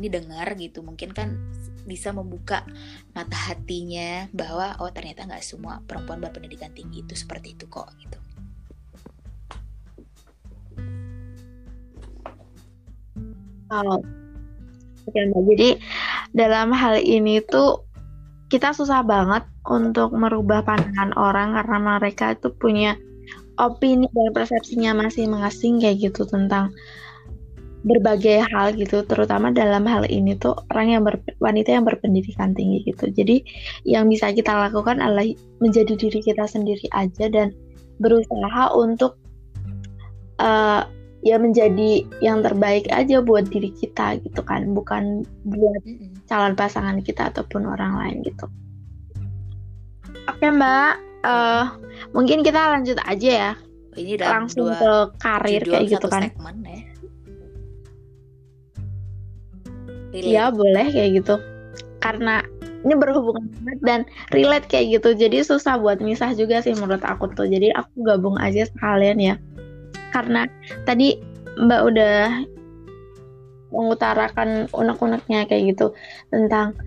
[0.00, 1.36] ini dengar gitu mungkin kan
[1.84, 2.64] bisa membuka
[3.12, 8.18] mata hatinya bahwa oh ternyata nggak semua perempuan berpendidikan tinggi itu seperti itu kok gitu.
[13.68, 14.00] Oh.
[15.12, 15.76] Jadi
[16.32, 17.84] dalam hal ini tuh
[18.54, 22.94] kita susah banget untuk merubah pandangan orang karena mereka itu punya
[23.58, 26.70] opini dan persepsinya masing-masing kayak gitu tentang
[27.82, 29.02] berbagai hal gitu.
[29.02, 33.10] Terutama dalam hal ini tuh orang yang ber, wanita yang berpendidikan tinggi gitu.
[33.10, 33.42] Jadi
[33.82, 35.26] yang bisa kita lakukan adalah
[35.58, 37.50] menjadi diri kita sendiri aja dan
[37.98, 39.18] berusaha untuk
[40.38, 40.86] uh,
[41.26, 44.70] ya menjadi yang terbaik aja buat diri kita gitu kan.
[44.78, 45.82] Bukan buat
[46.24, 48.46] calon pasangan kita ataupun orang lain gitu.
[50.24, 50.92] Oke Mbak,
[51.24, 51.64] uh,
[52.16, 53.52] mungkin kita lanjut aja ya.
[53.94, 56.32] Ini langsung dua ke karir kayak gitu kan.
[56.32, 56.80] Segmen, ya.
[60.14, 61.34] Iya boleh kayak gitu.
[62.02, 62.42] Karena
[62.84, 65.16] ini berhubungan banget dan relate kayak gitu.
[65.16, 67.46] Jadi susah buat misah juga sih menurut aku tuh.
[67.46, 69.34] Jadi aku gabung aja sekalian ya.
[70.10, 70.46] Karena
[70.86, 71.18] tadi
[71.58, 72.18] Mbak udah
[73.74, 75.92] mengutarakan unek-uneknya kayak gitu
[76.30, 76.78] tentang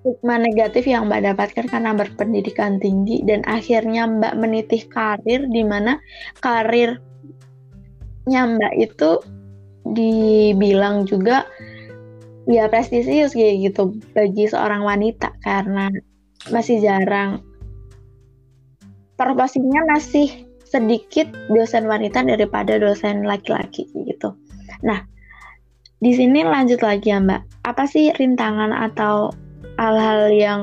[0.00, 6.00] stigma negatif yang Mbak dapatkan karena berpendidikan tinggi dan akhirnya Mbak menitih karir di mana
[6.40, 7.00] karirnya
[8.28, 9.10] Mbak itu
[9.84, 11.44] dibilang juga
[12.48, 15.92] ya prestisius kayak gitu bagi seorang wanita karena
[16.48, 17.44] masih jarang
[19.20, 24.32] proporsinya masih sedikit dosen wanita daripada dosen laki-laki gitu.
[24.86, 25.04] Nah,
[26.00, 27.68] di sini lanjut lagi ya Mbak.
[27.68, 29.36] Apa sih rintangan atau
[29.76, 30.60] hal-hal yang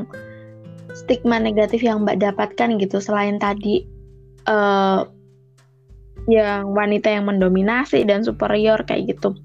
[0.98, 3.86] stigma negatif yang Mbak dapatkan gitu selain tadi
[4.50, 5.06] uh,
[6.26, 9.38] yang wanita yang mendominasi dan superior kayak gitu.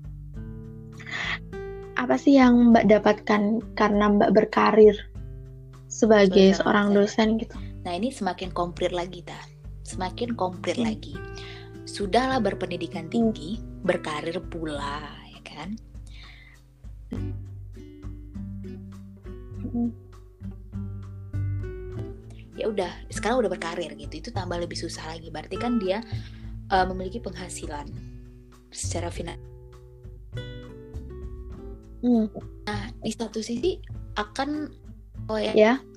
[2.00, 3.42] Apa sih yang Mbak dapatkan
[3.76, 4.96] karena Mbak berkarir
[5.92, 7.54] sebagai so, seorang dosen gitu?
[7.84, 9.36] Nah ini semakin komplit lagi ta,
[9.84, 10.88] semakin komplit hmm.
[10.88, 11.14] lagi.
[11.84, 15.21] Sudahlah berpendidikan tinggi, berkarir pula
[15.54, 15.70] kan
[22.52, 26.04] ya udah sekarang udah berkarir gitu itu tambah lebih susah lagi berarti kan dia
[26.68, 27.88] uh, memiliki penghasilan
[28.68, 29.50] secara finansial
[32.04, 32.28] hmm.
[32.68, 33.80] nah di satu sisi
[34.20, 34.68] akan
[35.32, 35.76] oh ya yeah.
[35.80, 35.92] ya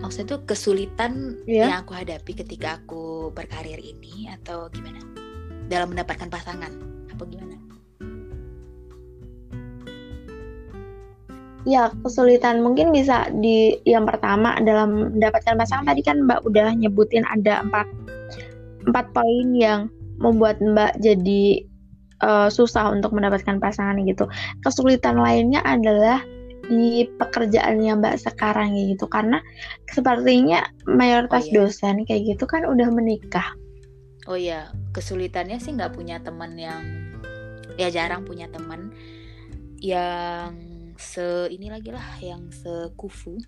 [0.00, 1.70] maksudnya tuh kesulitan yeah.
[1.70, 5.02] yang aku hadapi ketika aku berkarir ini atau gimana
[5.70, 6.72] dalam mendapatkan pasangan
[7.14, 7.54] apa gimana
[11.68, 17.24] ya kesulitan mungkin bisa di yang pertama dalam mendapatkan pasangan tadi kan Mbak udah nyebutin
[17.28, 17.86] ada empat
[18.88, 21.64] empat poin yang membuat Mbak jadi
[22.24, 24.28] uh, susah untuk mendapatkan pasangan gitu.
[24.64, 26.20] Kesulitan lainnya adalah
[26.70, 29.42] di pekerjaannya Mbak sekarang gitu karena
[29.90, 31.54] sepertinya mayoritas oh, iya.
[31.66, 33.56] dosen kayak gitu kan udah menikah.
[34.30, 36.86] Oh iya, kesulitannya sih nggak punya teman yang
[37.74, 38.94] ya jarang punya teman
[39.82, 40.54] yang
[40.94, 43.40] se ini lagi lah yang sekufu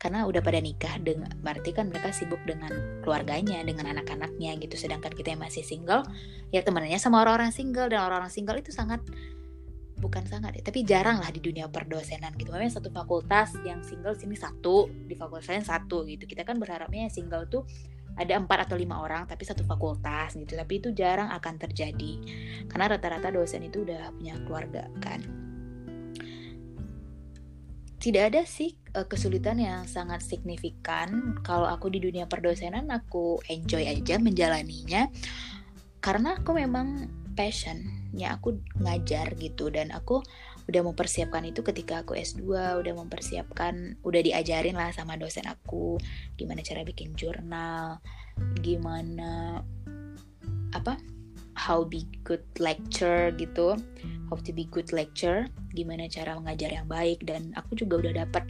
[0.00, 2.70] karena udah pada nikah dengan berarti kan mereka sibuk dengan
[3.04, 6.06] keluarganya dengan anak-anaknya gitu sedangkan kita yang masih single
[6.54, 9.04] ya temennya sama orang-orang single dan orang-orang single itu sangat
[9.94, 12.50] bukan sangat ya, tapi jarang lah di dunia perdosenan gitu.
[12.52, 16.28] Memang satu fakultas yang single sini satu, di fakultas lain satu gitu.
[16.28, 17.64] Kita kan berharapnya single tuh
[18.14, 20.54] ada empat atau lima orang tapi satu fakultas gitu.
[20.54, 22.12] Tapi itu jarang akan terjadi.
[22.70, 25.22] Karena rata-rata dosen itu udah punya keluarga kan.
[27.98, 31.40] Tidak ada sih uh, kesulitan yang sangat signifikan.
[31.40, 35.08] Kalau aku di dunia perdosenan aku enjoy aja menjalaninya.
[36.04, 39.72] Karena aku memang passionnya aku ngajar gitu.
[39.72, 40.20] Dan aku
[40.64, 42.44] udah mempersiapkan itu ketika aku S2
[42.80, 46.00] udah mempersiapkan udah diajarin lah sama dosen aku
[46.40, 48.00] gimana cara bikin jurnal
[48.64, 49.60] gimana
[50.72, 50.96] apa
[51.54, 53.76] how be good lecture gitu
[54.32, 55.44] how to be good lecture
[55.76, 58.48] gimana cara mengajar yang baik dan aku juga udah dapat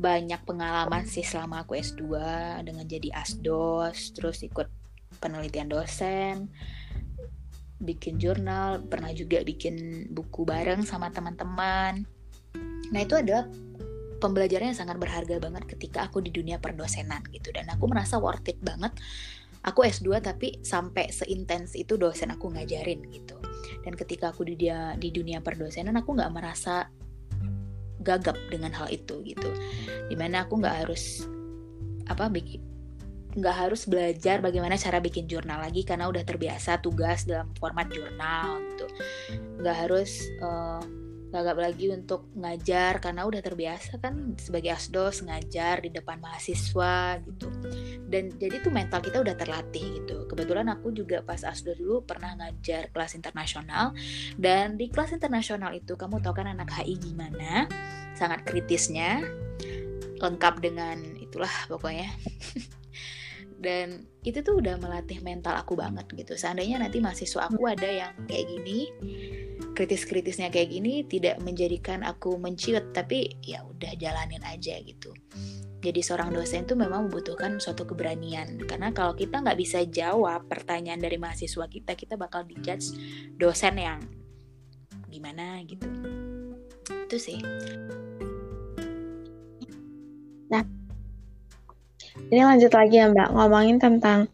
[0.00, 2.08] banyak pengalaman sih selama aku S2
[2.64, 4.66] dengan jadi asdos terus ikut
[5.20, 6.48] penelitian dosen
[7.80, 12.04] bikin jurnal pernah juga bikin buku bareng sama teman-teman.
[12.92, 13.48] Nah itu adalah
[14.20, 17.50] pembelajaran yang sangat berharga banget ketika aku di dunia perdosenan gitu.
[17.50, 18.92] Dan aku merasa worth it banget.
[19.64, 23.36] Aku S2 tapi sampai seintens itu dosen aku ngajarin gitu.
[23.80, 26.88] Dan ketika aku di dia di dunia perdosenan aku nggak merasa
[28.00, 29.50] gagap dengan hal itu gitu.
[30.08, 31.24] Di mana aku nggak harus
[32.08, 32.69] apa bikin
[33.30, 38.58] nggak harus belajar bagaimana cara bikin jurnal lagi karena udah terbiasa tugas dalam format jurnal
[38.74, 38.86] gitu.
[39.62, 40.82] Nggak harus uh,
[41.30, 47.46] gagap lagi untuk ngajar karena udah terbiasa kan sebagai asdos ngajar di depan mahasiswa gitu.
[48.10, 50.26] Dan jadi tuh mental kita udah terlatih gitu.
[50.26, 53.94] Kebetulan aku juga pas asdos dulu pernah ngajar kelas internasional
[54.34, 57.70] dan di kelas internasional itu kamu tahu kan anak HI gimana?
[58.18, 59.22] Sangat kritisnya
[60.20, 62.10] lengkap dengan itulah pokoknya
[63.60, 66.32] dan itu tuh udah melatih mental aku banget gitu.
[66.34, 68.88] Seandainya nanti mahasiswa aku ada yang kayak gini
[69.76, 75.12] kritis-kritisnya kayak gini tidak menjadikan aku menciut tapi ya udah jalanin aja gitu.
[75.80, 78.60] Jadi seorang dosen tuh memang membutuhkan suatu keberanian.
[78.68, 82.96] Karena kalau kita nggak bisa jawab pertanyaan dari mahasiswa kita kita bakal dijudge
[83.36, 84.00] dosen yang
[85.08, 85.88] gimana gitu.
[87.08, 87.40] Itu sih.
[90.52, 90.79] Nah
[92.28, 94.28] ini lanjut lagi ya mbak ngomongin tentang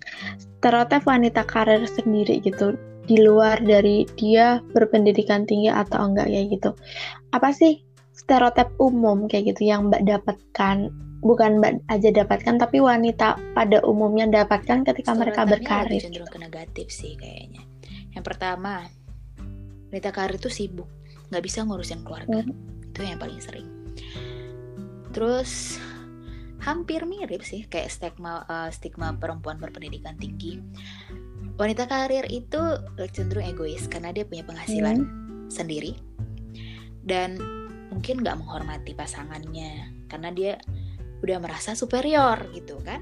[0.58, 2.74] stereotip wanita karir sendiri gitu
[3.06, 6.70] di luar dari dia berpendidikan tinggi atau enggak kayak gitu.
[7.30, 10.90] Apa sih stereotip umum kayak gitu yang Mbak dapatkan?
[11.22, 16.02] Bukan Mbak aja dapatkan, tapi wanita pada umumnya dapatkan ketika mereka berkarir.
[16.02, 17.62] cenderung ke negatif sih kayaknya.
[18.12, 18.84] Yang pertama,
[19.90, 20.86] wanita karir itu sibuk,
[21.30, 22.42] nggak bisa ngurusin keluarga.
[22.42, 22.90] Hmm.
[22.90, 23.66] Itu yang paling sering.
[25.14, 25.80] Terus
[26.66, 30.58] hampir mirip sih kayak stigma uh, stigma perempuan berpendidikan tinggi.
[31.56, 32.60] Wanita karir itu
[33.14, 35.48] cenderung egois karena dia punya penghasilan hmm.
[35.48, 35.96] sendiri
[37.06, 37.38] dan
[37.94, 40.52] mungkin nggak menghormati pasangannya karena dia
[41.22, 43.00] udah merasa superior gitu kan.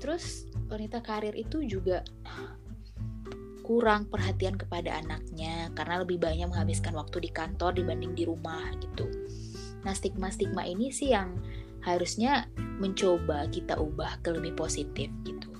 [0.00, 2.02] Terus wanita karir itu juga
[3.64, 9.08] kurang perhatian kepada anaknya karena lebih banyak menghabiskan waktu di kantor dibanding di rumah gitu.
[9.84, 11.38] Nah stigma-stigma ini sih yang
[11.84, 12.48] harusnya
[12.80, 15.54] mencoba kita ubah ke lebih positif gitu.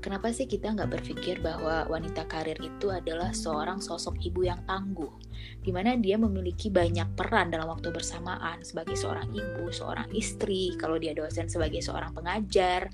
[0.00, 5.12] Kenapa sih kita nggak berpikir bahwa wanita karir itu adalah seorang sosok ibu yang tangguh,
[5.60, 10.96] di mana dia memiliki banyak peran dalam waktu bersamaan sebagai seorang ibu, seorang istri, kalau
[10.96, 12.88] dia dosen sebagai seorang pengajar,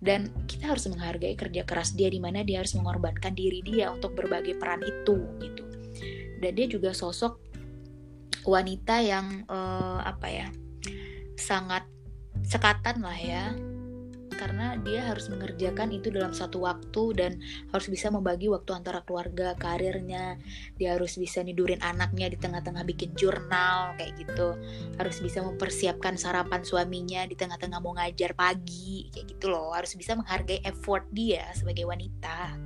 [0.00, 4.16] dan kita harus menghargai kerja keras dia di mana dia harus mengorbankan diri dia untuk
[4.16, 5.64] berbagai peran itu gitu.
[6.40, 7.38] Dan dia juga sosok
[8.48, 10.48] wanita yang uh, apa ya
[11.42, 11.82] sangat
[12.46, 13.50] sekatan lah ya
[14.42, 17.38] karena dia harus mengerjakan itu dalam satu waktu dan
[17.70, 20.34] harus bisa membagi waktu antara keluarga, karirnya.
[20.82, 24.58] Dia harus bisa nidurin anaknya di tengah-tengah bikin jurnal kayak gitu.
[24.98, 29.70] Harus bisa mempersiapkan sarapan suaminya di tengah-tengah mau ngajar pagi kayak gitu loh.
[29.78, 32.58] Harus bisa menghargai effort dia sebagai wanita.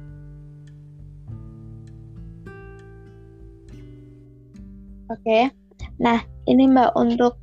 [5.12, 5.52] Oke.
[6.00, 7.36] Nah, ini Mbak untuk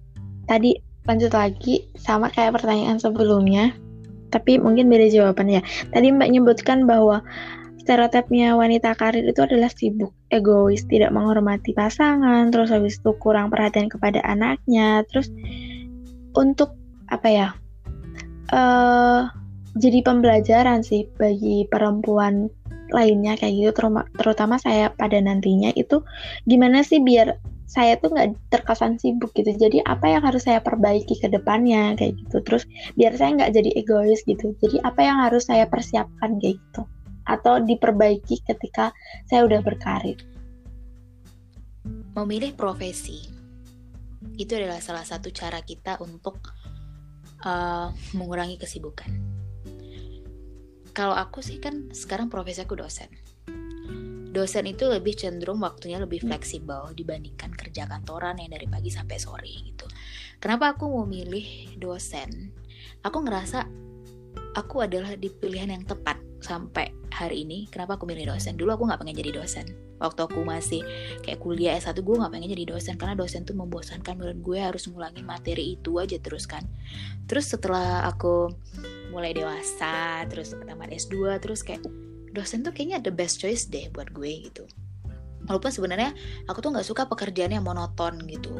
[0.49, 0.73] tadi
[1.03, 3.75] lanjut lagi sama kayak pertanyaan sebelumnya,
[4.31, 5.61] tapi mungkin beda jawabannya.
[5.91, 7.21] Tadi Mbak nyebutkan bahwa
[7.83, 13.91] stereotipnya wanita karir itu adalah sibuk, egois, tidak menghormati pasangan, terus habis itu kurang perhatian
[13.91, 15.27] kepada anaknya, terus
[16.39, 16.79] untuk
[17.11, 17.47] apa ya?
[18.53, 19.27] Uh,
[19.75, 22.47] jadi pembelajaran sih bagi perempuan
[22.93, 23.89] lainnya kayak gitu
[24.21, 26.05] terutama saya pada nantinya itu
[26.45, 29.49] gimana sih biar saya tuh nggak terkesan sibuk gitu.
[29.55, 32.37] Jadi apa yang harus saya perbaiki ke depannya kayak gitu.
[32.43, 32.63] Terus
[32.95, 34.53] biar saya nggak jadi egois gitu.
[34.59, 36.81] Jadi apa yang harus saya persiapkan kayak gitu.
[37.23, 38.91] Atau diperbaiki ketika
[39.25, 40.19] saya udah berkarir.
[42.13, 43.25] Memilih profesi.
[44.37, 46.39] Itu adalah salah satu cara kita untuk
[47.43, 49.11] uh, mengurangi kesibukan.
[50.93, 53.09] Kalau aku sih kan sekarang profesi aku dosen
[54.33, 56.33] dosen itu lebih cenderung waktunya lebih hmm.
[56.33, 59.85] fleksibel dibandingkan kerja kantoran yang dari pagi sampai sore gitu.
[60.41, 62.51] Kenapa aku mau milih dosen?
[63.05, 63.63] Aku ngerasa
[64.57, 67.69] aku adalah di pilihan yang tepat sampai hari ini.
[67.71, 68.59] Kenapa aku milih dosen?
[68.59, 69.65] Dulu aku nggak pengen jadi dosen.
[70.01, 70.83] Waktu aku masih
[71.23, 74.83] kayak kuliah S1 gue nggak pengen jadi dosen karena dosen tuh membosankan menurut gue harus
[74.91, 76.67] ngulangi materi itu aja terus kan.
[77.29, 78.51] Terus setelah aku
[79.15, 81.85] mulai dewasa, terus tamat S2, terus kayak
[82.33, 84.65] dosen tuh kayaknya the best choice deh buat gue gitu
[85.47, 86.11] walaupun sebenarnya
[86.47, 88.51] aku tuh nggak suka pekerjaan yang monoton gitu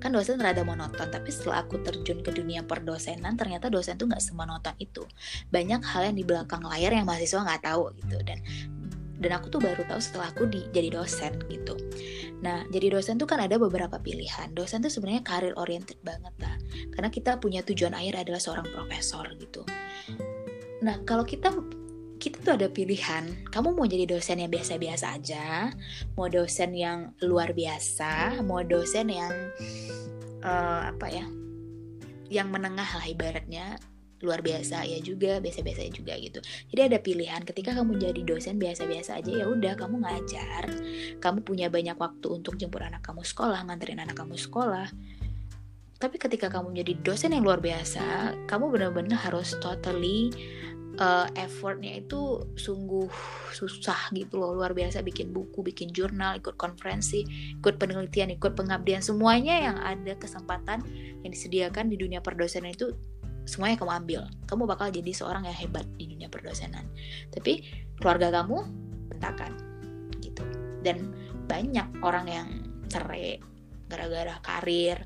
[0.00, 4.24] kan dosen rada monoton tapi setelah aku terjun ke dunia perdosenan ternyata dosen tuh nggak
[4.24, 5.04] semonoton itu
[5.52, 8.40] banyak hal yang di belakang layar yang mahasiswa nggak tahu gitu dan
[9.20, 11.76] dan aku tuh baru tahu setelah aku di, jadi dosen gitu.
[12.40, 14.48] Nah, jadi dosen tuh kan ada beberapa pilihan.
[14.56, 16.56] Dosen tuh sebenarnya karir oriented banget lah.
[16.88, 19.68] Karena kita punya tujuan akhir adalah seorang profesor gitu.
[20.80, 21.52] Nah, kalau kita
[22.20, 23.48] kita tuh ada pilihan.
[23.48, 25.72] Kamu mau jadi dosen yang biasa-biasa aja,
[26.14, 29.32] mau dosen yang luar biasa, mau dosen yang
[30.44, 31.24] uh, apa ya,
[32.28, 33.80] yang menengah lah ibaratnya
[34.20, 39.16] luar biasa ya juga biasa-biasa juga gitu jadi ada pilihan ketika kamu jadi dosen biasa-biasa
[39.24, 40.64] aja ya udah kamu ngajar
[41.24, 44.92] kamu punya banyak waktu untuk jemput anak kamu sekolah nganterin anak kamu sekolah
[46.00, 50.32] tapi ketika kamu menjadi dosen yang luar biasa kamu benar-benar harus totally
[51.00, 53.08] uh, effortnya itu sungguh
[53.56, 55.00] susah gitu loh luar biasa.
[55.00, 57.24] Bikin buku bikin jurnal ikut konferensi
[57.58, 59.00] ikut penelitian ikut pengabdian.
[59.00, 60.84] Semuanya yang ada kesempatan
[61.24, 62.92] yang disediakan di dunia perdosenan itu
[63.48, 64.20] semuanya kamu ambil.
[64.46, 66.86] Kamu bakal jadi seorang yang hebat di dunia perdosenan.
[67.32, 67.64] Tapi
[67.98, 68.56] keluarga kamu
[69.10, 69.52] bentakan
[70.20, 70.44] gitu.
[70.84, 71.10] Dan
[71.48, 72.48] banyak orang yang
[72.86, 73.40] cerai
[73.90, 75.02] gara-gara karir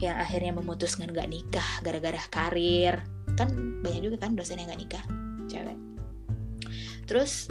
[0.00, 3.00] yang akhirnya memutuskan gak nikah gara-gara karir
[3.38, 3.48] kan
[3.84, 5.04] banyak juga kan dosen yang gak nikah
[5.46, 5.78] cewek
[7.06, 7.46] terus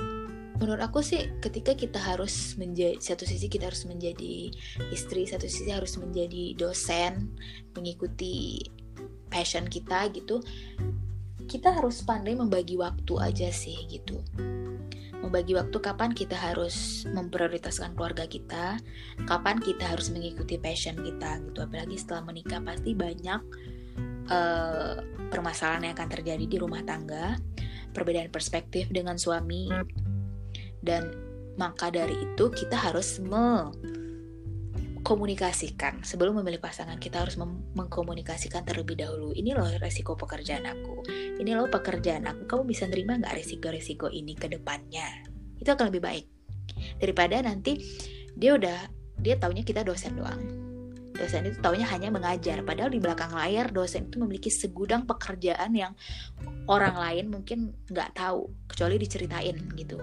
[0.60, 4.52] menurut aku sih ketika kita harus menjadi satu sisi kita harus menjadi
[4.92, 7.32] istri satu sisi harus menjadi dosen
[7.76, 8.64] mengikuti
[9.28, 10.40] passion kita gitu
[11.46, 14.24] kita harus pandai membagi waktu aja sih gitu
[15.26, 18.78] membagi waktu kapan kita harus memprioritaskan keluarga kita,
[19.26, 21.66] kapan kita harus mengikuti passion kita gitu.
[21.66, 23.42] Apalagi setelah menikah pasti banyak
[24.30, 27.36] uh, permasalahan yang akan terjadi di rumah tangga,
[27.92, 29.70] perbedaan perspektif dengan suami,
[30.82, 31.12] dan
[31.56, 36.04] maka dari itu kita harus mengkomunikasikan.
[36.04, 37.40] Sebelum memilih pasangan kita harus
[37.76, 39.32] mengkomunikasikan terlebih dahulu.
[39.32, 41.08] Ini loh resiko pekerjaan aku.
[41.40, 42.44] Ini loh pekerjaan aku.
[42.48, 45.24] Kamu bisa nerima nggak resiko-resiko ini ke depannya?
[45.56, 46.28] Itu akan lebih baik.
[47.00, 47.80] Daripada nanti
[48.36, 50.65] dia udah dia taunya kita dosen doang
[51.16, 52.62] dosen itu taunya hanya mengajar.
[52.62, 55.94] Padahal di belakang layar dosen itu memiliki segudang pekerjaan yang
[56.68, 59.98] orang lain mungkin nggak tahu kecuali diceritain gitu.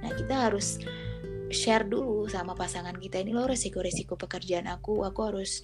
[0.00, 0.78] Nah kita harus
[1.50, 5.62] share dulu sama pasangan kita ini loh resiko-resiko pekerjaan aku aku harus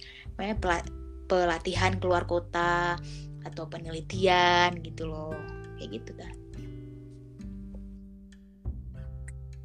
[1.27, 2.95] pelatihan keluar kota
[3.41, 5.35] atau penelitian gitu loh.
[5.79, 6.41] Kayak gitu kan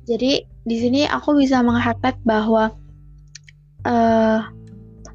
[0.07, 2.71] jadi di sini aku bisa mengharap bahwa
[3.83, 4.41] uh,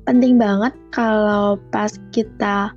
[0.05, 2.73] penting banget kalau pas kita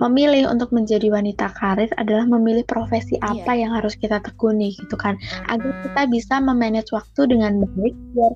[0.00, 3.36] memilih untuk menjadi wanita karir adalah memilih profesi iya.
[3.36, 3.68] apa yeah.
[3.68, 5.52] yang harus kita tekuni gitu kan mm-hmm.
[5.52, 8.32] agar kita bisa memanage waktu dengan baik biar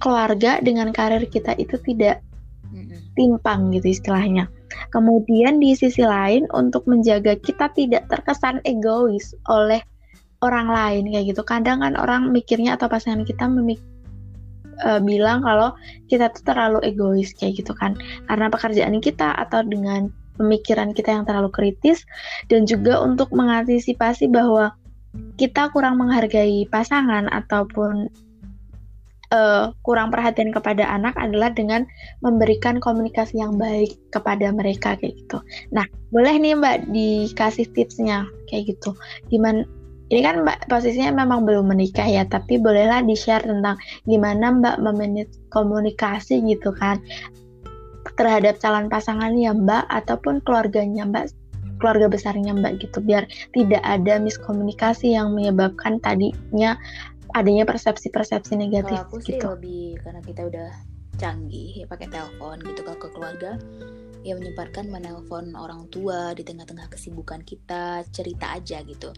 [0.00, 2.24] keluarga dengan karir kita itu tidak
[2.72, 2.98] mm-hmm.
[3.14, 4.48] timpang gitu istilahnya
[4.88, 9.84] kemudian di sisi lain untuk menjaga kita tidak terkesan egois oleh
[10.40, 13.78] orang lain kayak gitu kadang kan orang mikirnya atau pasangan kita memik
[14.84, 15.74] uh, bilang kalau
[16.10, 17.96] kita tuh terlalu egois kayak gitu kan
[18.28, 22.04] karena pekerjaan kita atau dengan pemikiran kita yang terlalu kritis
[22.48, 24.74] dan juga untuk mengantisipasi bahwa
[25.36, 28.08] kita kurang menghargai pasangan ataupun
[29.32, 31.84] uh, kurang perhatian kepada anak adalah dengan
[32.24, 35.38] memberikan komunikasi yang baik kepada mereka kayak gitu.
[35.72, 38.96] Nah, boleh nih Mbak dikasih tipsnya kayak gitu.
[39.28, 39.68] Gimana
[40.12, 45.32] ini kan Mbak posisinya memang belum menikah ya, tapi bolehlah di-share tentang gimana Mbak memanage
[45.48, 47.00] komunikasi gitu kan
[48.20, 51.32] terhadap calon pasangannya Mbak ataupun keluarganya Mbak
[51.80, 53.24] keluarga besarnya Mbak gitu biar
[53.56, 56.76] tidak ada miskomunikasi yang menyebabkan tadinya
[57.32, 59.56] adanya persepsi-persepsi negatif Kalau aku sih gitu.
[59.56, 60.70] lebih karena kita udah
[61.16, 63.50] canggih ya pakai telepon gitu kalau ke keluarga
[64.22, 69.10] ya menyempatkan menelpon orang tua di tengah-tengah kesibukan kita cerita aja gitu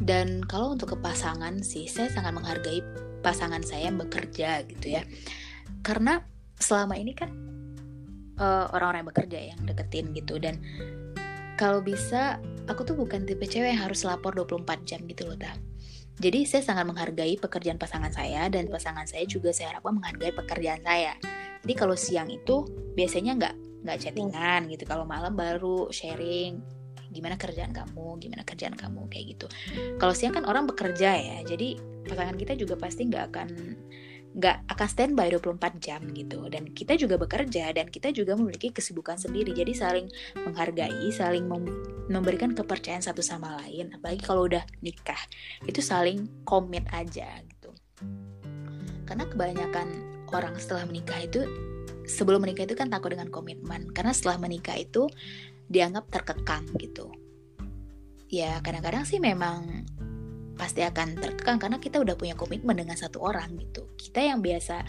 [0.00, 2.84] dan kalau untuk ke pasangan sih saya sangat menghargai
[3.24, 5.02] pasangan saya yang bekerja gitu ya
[5.80, 6.20] karena
[6.60, 7.32] selama ini kan
[8.36, 10.60] uh, orang-orang yang bekerja yang deketin gitu dan
[11.56, 12.36] kalau bisa
[12.68, 15.56] aku tuh bukan tipe cewek yang harus lapor 24 jam gitu loh ta
[16.16, 20.80] jadi saya sangat menghargai pekerjaan pasangan saya dan pasangan saya juga saya harapkan menghargai pekerjaan
[20.80, 21.12] saya.
[21.60, 22.64] Jadi kalau siang itu
[22.96, 24.88] biasanya nggak nggak chattingan gitu.
[24.88, 26.75] Kalau malam baru sharing
[27.16, 29.46] gimana kerjaan kamu, gimana kerjaan kamu kayak gitu.
[29.96, 33.48] Kalau siang kan orang bekerja ya, jadi pasangan kita juga pasti nggak akan
[34.36, 36.44] nggak akan standby 24 jam gitu.
[36.52, 39.56] Dan kita juga bekerja dan kita juga memiliki kesibukan sendiri.
[39.56, 40.06] Jadi saling
[40.44, 41.64] menghargai saling mem
[42.12, 43.96] memberikan kepercayaan satu sama lain.
[43.96, 45.18] Apalagi kalau udah nikah
[45.64, 47.72] itu saling komit aja gitu.
[49.08, 49.88] Karena kebanyakan
[50.36, 51.48] orang setelah menikah itu
[52.04, 53.88] sebelum menikah itu kan takut dengan komitmen.
[53.96, 55.08] Karena setelah menikah itu
[55.66, 57.10] dianggap terkekang gitu.
[58.26, 59.86] Ya kadang-kadang sih memang
[60.56, 63.86] pasti akan terkekang karena kita udah punya komitmen dengan satu orang gitu.
[63.94, 64.82] Kita yang biasa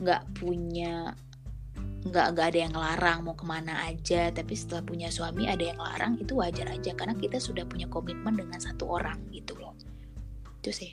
[0.00, 1.14] nggak punya
[2.04, 5.80] nggak nggak ada yang ngelarang mau ke mana aja tapi setelah punya suami ada yang
[5.80, 9.72] larang itu wajar aja karena kita sudah punya komitmen dengan satu orang gitu loh.
[10.60, 10.92] Itu sih.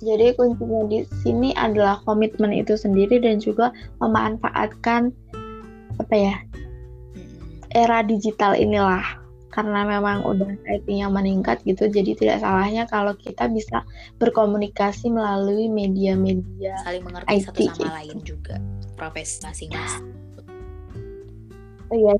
[0.00, 3.68] Jadi kuncinya di sini adalah komitmen itu sendiri dan juga
[4.00, 5.12] memanfaatkan
[6.00, 6.34] apa ya
[7.70, 9.20] era digital inilah
[9.50, 13.82] karena memang udah IT-nya meningkat gitu jadi tidak salahnya kalau kita bisa
[14.22, 17.90] berkomunikasi melalui media-media saling mengerti IT, satu sama gitu.
[17.90, 18.56] lain juga
[18.94, 20.06] profesi masing-masing
[21.90, 22.14] iya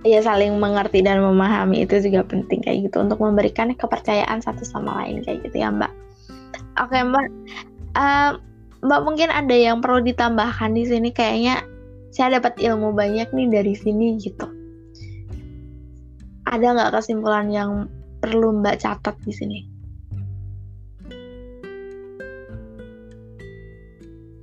[0.00, 5.04] Iya saling mengerti dan memahami itu juga penting kayak gitu untuk memberikan kepercayaan satu sama
[5.04, 5.92] lain kayak gitu ya Mbak.
[6.80, 7.26] Oke Mbak,
[8.00, 8.32] uh,
[8.80, 11.60] Mbak mungkin ada yang perlu ditambahkan di sini kayaknya
[12.10, 14.60] saya dapat ilmu banyak nih dari sini gitu
[16.50, 17.86] ada nggak kesimpulan yang
[18.18, 19.58] perlu Mbak catat di sini?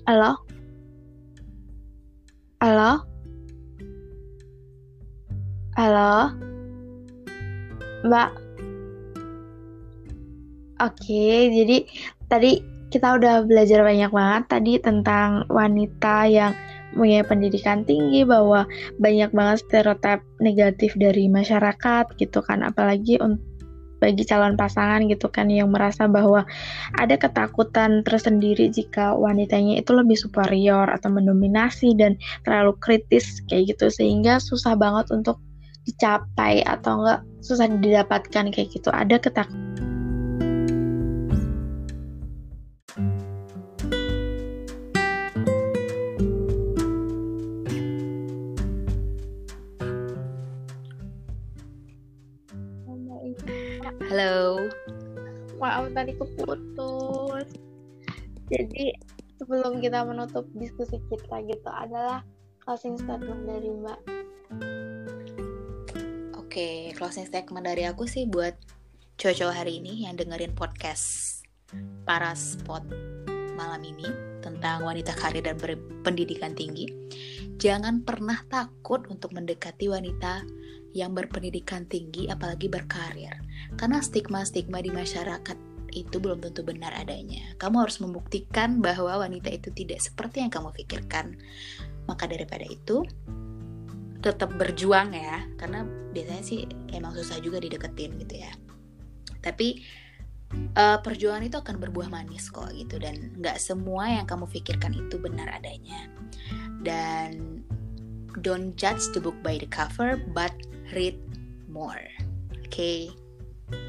[0.07, 0.39] Halo?
[2.63, 3.03] Halo?
[5.75, 6.13] Halo?
[8.07, 8.29] Mbak?
[10.77, 11.77] Oke, jadi
[12.31, 16.55] tadi kita udah belajar banyak banget tadi tentang wanita yang
[16.95, 18.63] punya pendidikan tinggi bahwa
[18.97, 22.63] banyak banget stereotip negatif dari masyarakat gitu kan.
[22.63, 23.43] Apalagi untuk
[23.97, 26.45] bagi calon pasangan gitu kan yang merasa bahwa
[27.01, 32.13] ada ketakutan tersendiri jika wanitanya itu lebih superior atau mendominasi dan
[32.45, 33.89] terlalu kritis kayak gitu.
[33.89, 35.41] Sehingga susah banget untuk
[35.89, 38.89] dicapai atau enggak susah didapatkan kayak gitu.
[38.93, 39.96] Ada ketakutan
[55.97, 57.49] tadi keputus
[58.53, 58.93] jadi
[59.41, 62.21] sebelum kita menutup diskusi kita gitu adalah
[62.61, 63.99] closing statement dari Mbak
[66.37, 68.57] Oke, closing statement dari aku sih buat
[69.21, 71.37] cowok-cowok hari ini yang dengerin podcast
[72.01, 72.81] para spot
[73.53, 74.09] malam ini
[74.41, 76.89] tentang wanita karir dan berpendidikan tinggi.
[77.61, 80.45] Jangan pernah takut untuk mendekati wanita
[80.97, 83.37] yang berpendidikan tinggi apalagi berkarir.
[83.77, 85.66] Karena stigma-stigma di masyarakat
[86.05, 87.55] itu belum tentu benar adanya.
[87.57, 91.37] Kamu harus membuktikan bahwa wanita itu tidak seperti yang kamu pikirkan.
[92.05, 93.01] Maka daripada itu,
[94.21, 98.51] tetap berjuang ya, karena biasanya sih emang susah juga dideketin gitu ya.
[99.41, 99.81] Tapi
[100.75, 105.19] uh, perjuangan itu akan berbuah manis kok gitu dan nggak semua yang kamu pikirkan itu
[105.21, 106.09] benar adanya.
[106.81, 107.61] Dan
[108.41, 110.53] don't judge the book by the cover, but
[110.93, 111.17] read
[111.67, 112.05] more.
[112.53, 112.71] Oke.
[112.71, 112.99] Okay?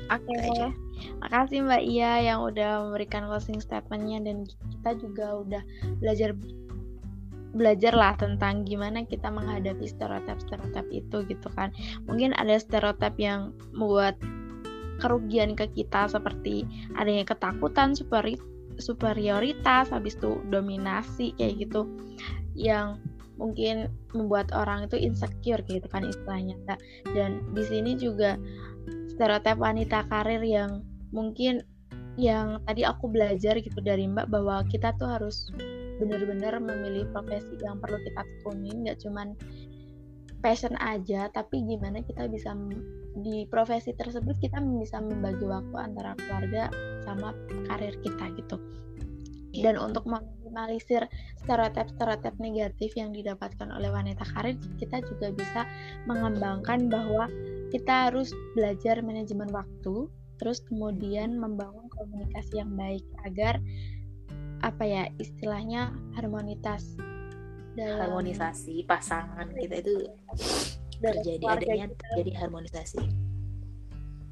[0.09, 0.25] Oke.
[0.25, 0.88] Okay.
[1.19, 5.63] Makasih Mbak Ia yang udah memberikan closing statementnya dan kita juga udah
[5.99, 6.33] belajar
[7.57, 11.73] belajar lah tentang gimana kita menghadapi stereotip-stereotip itu gitu kan.
[12.05, 14.21] Mungkin ada stereotip yang membuat
[14.99, 16.67] kerugian ke kita seperti
[16.99, 18.35] adanya ketakutan superi
[18.79, 21.87] superioritas habis itu dominasi kayak gitu
[22.55, 22.99] yang
[23.39, 26.59] mungkin membuat orang itu insecure gitu kan istilahnya
[27.15, 28.35] dan di sini juga
[29.15, 30.83] stereotip wanita karir yang
[31.15, 31.65] mungkin
[32.19, 35.55] yang tadi aku belajar gitu dari Mbak bahwa kita tuh harus
[36.03, 39.39] benar-benar memilih profesi yang perlu kita tekuni nggak cuman
[40.43, 42.55] passion aja tapi gimana kita bisa
[43.19, 46.71] di profesi tersebut kita bisa membagi waktu antara keluarga
[47.03, 47.35] sama
[47.67, 48.57] karir kita gitu.
[49.59, 51.03] Dan untuk meminimalisir
[51.43, 55.67] stereotip-stereotip negatif yang didapatkan oleh wanita karir kita juga bisa
[56.07, 57.27] mengembangkan bahwa
[57.75, 60.07] kita harus belajar manajemen waktu
[60.39, 63.59] terus kemudian membangun komunikasi yang baik agar
[64.63, 66.99] apa ya istilahnya harmonitas
[67.79, 69.95] dalam harmonisasi pasangan kita itu
[70.99, 71.87] terjadi adanya
[72.19, 73.29] jadi harmonisasi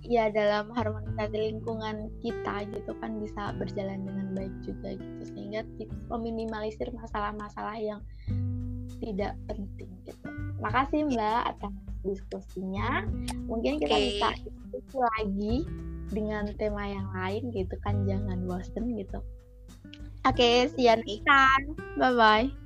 [0.07, 5.67] ya dalam harmonisasi lingkungan kita gitu kan bisa berjalan dengan baik juga gitu sehingga
[6.11, 8.01] meminimalisir masalah-masalah yang
[9.03, 10.27] tidak penting gitu.
[10.63, 11.75] Makasih Mbak atas
[12.07, 13.05] diskusinya.
[13.51, 14.07] Mungkin kita okay.
[14.15, 15.57] bisa diskusi lagi
[16.11, 19.19] dengan tema yang lain gitu kan jangan bosen gitu.
[20.27, 21.79] Oke, okay, see you next time.
[21.95, 22.66] Bye bye.